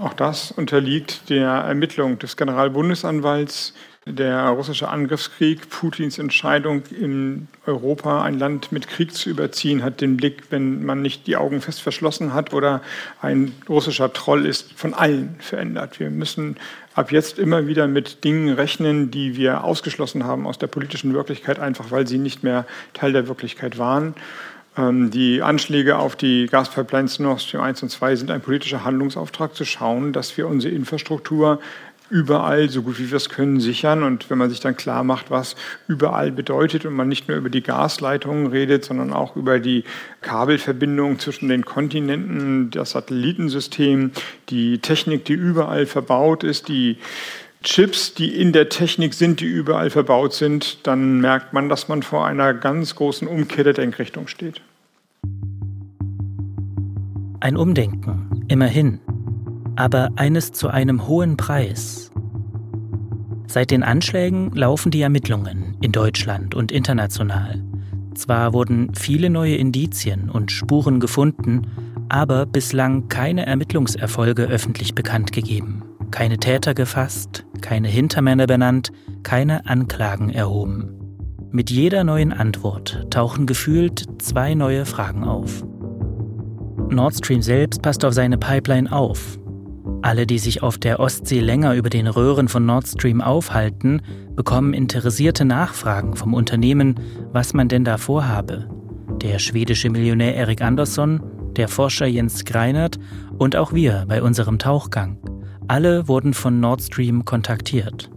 [0.00, 3.74] Auch das unterliegt der Ermittlung des Generalbundesanwalts.
[4.10, 10.16] Der russische Angriffskrieg, Putins Entscheidung, in Europa ein Land mit Krieg zu überziehen, hat den
[10.16, 12.80] Blick, wenn man nicht die Augen fest verschlossen hat oder
[13.20, 16.00] ein russischer Troll ist, von allen verändert.
[16.00, 16.56] Wir müssen
[16.94, 21.58] ab jetzt immer wieder mit Dingen rechnen, die wir ausgeschlossen haben aus der politischen Wirklichkeit,
[21.58, 24.14] einfach weil sie nicht mehr Teil der Wirklichkeit waren.
[24.78, 29.54] Ähm, die Anschläge auf die Gaspipelines Nord Stream 1 und 2 sind ein politischer Handlungsauftrag
[29.54, 31.60] zu schauen, dass wir unsere Infrastruktur
[32.10, 34.02] überall, so gut wie wir es können, sichern.
[34.02, 35.56] Und wenn man sich dann klar macht, was
[35.86, 39.84] überall bedeutet und man nicht nur über die Gasleitungen redet, sondern auch über die
[40.20, 44.12] Kabelverbindung zwischen den Kontinenten, das Satellitensystem,
[44.48, 46.98] die Technik, die überall verbaut ist, die
[47.62, 52.02] Chips, die in der Technik sind, die überall verbaut sind, dann merkt man, dass man
[52.02, 54.60] vor einer ganz großen Umkehr der Denkrichtung steht.
[57.40, 59.00] Ein Umdenken, immerhin
[59.78, 62.10] aber eines zu einem hohen Preis.
[63.46, 67.62] Seit den Anschlägen laufen die Ermittlungen in Deutschland und international.
[68.14, 71.68] Zwar wurden viele neue Indizien und Spuren gefunden,
[72.08, 78.90] aber bislang keine Ermittlungserfolge öffentlich bekannt gegeben, keine Täter gefasst, keine Hintermänner benannt,
[79.22, 80.92] keine Anklagen erhoben.
[81.52, 85.64] Mit jeder neuen Antwort tauchen gefühlt zwei neue Fragen auf.
[86.90, 89.38] Nord Stream selbst passt auf seine Pipeline auf,
[90.02, 94.02] alle, die sich auf der Ostsee länger über den Röhren von Nord Stream aufhalten,
[94.36, 96.94] bekommen interessierte Nachfragen vom Unternehmen,
[97.32, 98.68] was man denn da vorhabe.
[99.22, 101.20] Der schwedische Millionär Erik Andersson,
[101.56, 102.98] der Forscher Jens Greinert
[103.36, 105.18] und auch wir bei unserem Tauchgang.
[105.66, 108.10] Alle wurden von Nord Stream kontaktiert.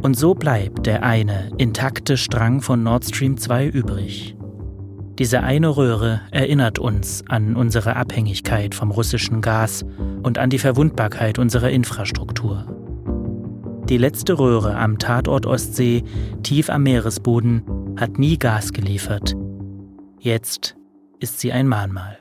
[0.00, 4.37] Und so bleibt der eine intakte Strang von Nord Stream 2 übrig.
[5.18, 9.84] Diese eine Röhre erinnert uns an unsere Abhängigkeit vom russischen Gas
[10.22, 12.66] und an die Verwundbarkeit unserer Infrastruktur.
[13.88, 16.04] Die letzte Röhre am Tatort Ostsee,
[16.42, 17.62] tief am Meeresboden,
[17.96, 19.34] hat nie Gas geliefert.
[20.20, 20.76] Jetzt
[21.18, 22.17] ist sie ein Mahnmal.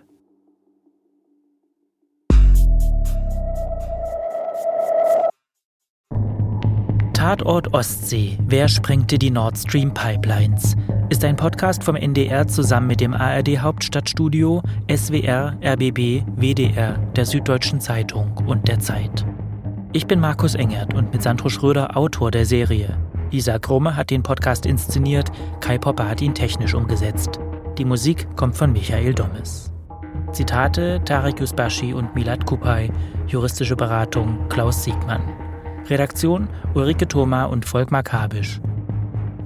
[7.17, 8.37] Tatort Ostsee.
[8.45, 10.75] Wer sprengte die Nord Stream Pipelines?
[11.09, 17.81] Ist ein Podcast vom NDR zusammen mit dem ARD Hauptstadtstudio, SWR, RBB, WDR, der Süddeutschen
[17.81, 19.25] Zeitung und der Zeit.
[19.93, 22.95] Ich bin Markus Engert und mit Sandro Schröder Autor der Serie.
[23.31, 27.39] Lisa Krumme hat den Podcast inszeniert, Kai Popper hat ihn technisch umgesetzt.
[27.79, 29.73] Die Musik kommt von Michael Dommes.
[30.33, 32.91] Zitate Tarek Yusbashi und Milad Kupay,
[33.25, 35.46] juristische Beratung Klaus Siegmann.
[35.89, 38.59] Redaktion Ulrike Thoma und Volkmar Kabisch.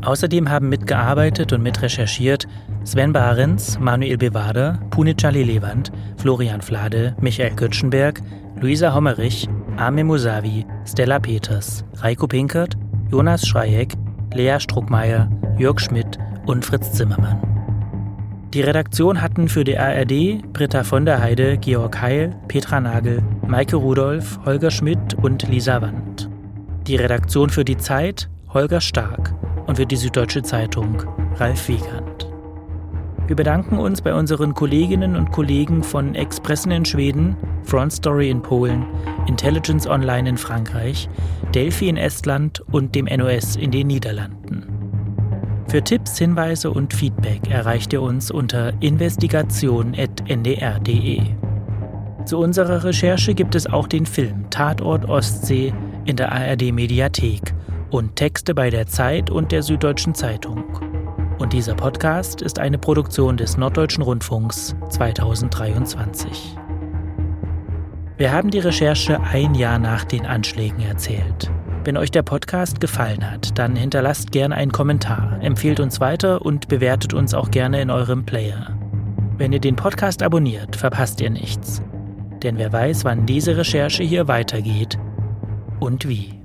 [0.03, 2.47] Außerdem haben mitgearbeitet und mitrecherchiert
[2.83, 8.21] Sven Barens, Manuel Bewader, Punicali Lewand, Florian Flade, Michael Götschenberg,
[8.59, 12.75] Luisa Hommerich, Armin Musavi, Stella Peters, Reiko Pinkert,
[13.11, 13.93] Jonas Schreieck,
[14.33, 16.17] Lea Struckmeier, Jörg Schmidt
[16.47, 17.39] und Fritz Zimmermann.
[18.53, 23.77] Die Redaktion hatten für die ARD Britta von der Heide, Georg Heil, Petra Nagel, Maike
[23.77, 26.30] Rudolph, Holger Schmidt und Lisa Wandt.
[26.91, 29.33] Die Redaktion für die Zeit Holger Stark
[29.65, 31.01] und für die Süddeutsche Zeitung
[31.37, 32.27] Ralf Wiegand.
[33.27, 38.41] Wir bedanken uns bei unseren Kolleginnen und Kollegen von Expressen in Schweden, Front Story in
[38.41, 38.85] Polen,
[39.25, 41.07] Intelligence Online in Frankreich,
[41.55, 44.65] Delphi in Estland und dem NOS in den Niederlanden.
[45.69, 51.21] Für Tipps, Hinweise und Feedback erreicht ihr uns unter investigation.ndr.de.
[52.25, 55.73] Zu unserer Recherche gibt es auch den Film Tatort Ostsee
[56.05, 57.53] in der ARD Mediathek
[57.89, 60.63] und Texte bei der Zeit und der Süddeutschen Zeitung.
[61.37, 66.57] Und dieser Podcast ist eine Produktion des Norddeutschen Rundfunks 2023.
[68.17, 71.51] Wir haben die Recherche ein Jahr nach den Anschlägen erzählt.
[71.83, 76.67] Wenn euch der Podcast gefallen hat, dann hinterlasst gerne einen Kommentar, empfehlt uns weiter und
[76.67, 78.77] bewertet uns auch gerne in eurem Player.
[79.37, 81.81] Wenn ihr den Podcast abonniert, verpasst ihr nichts.
[82.43, 84.99] Denn wer weiß, wann diese Recherche hier weitergeht
[85.81, 86.40] und wie.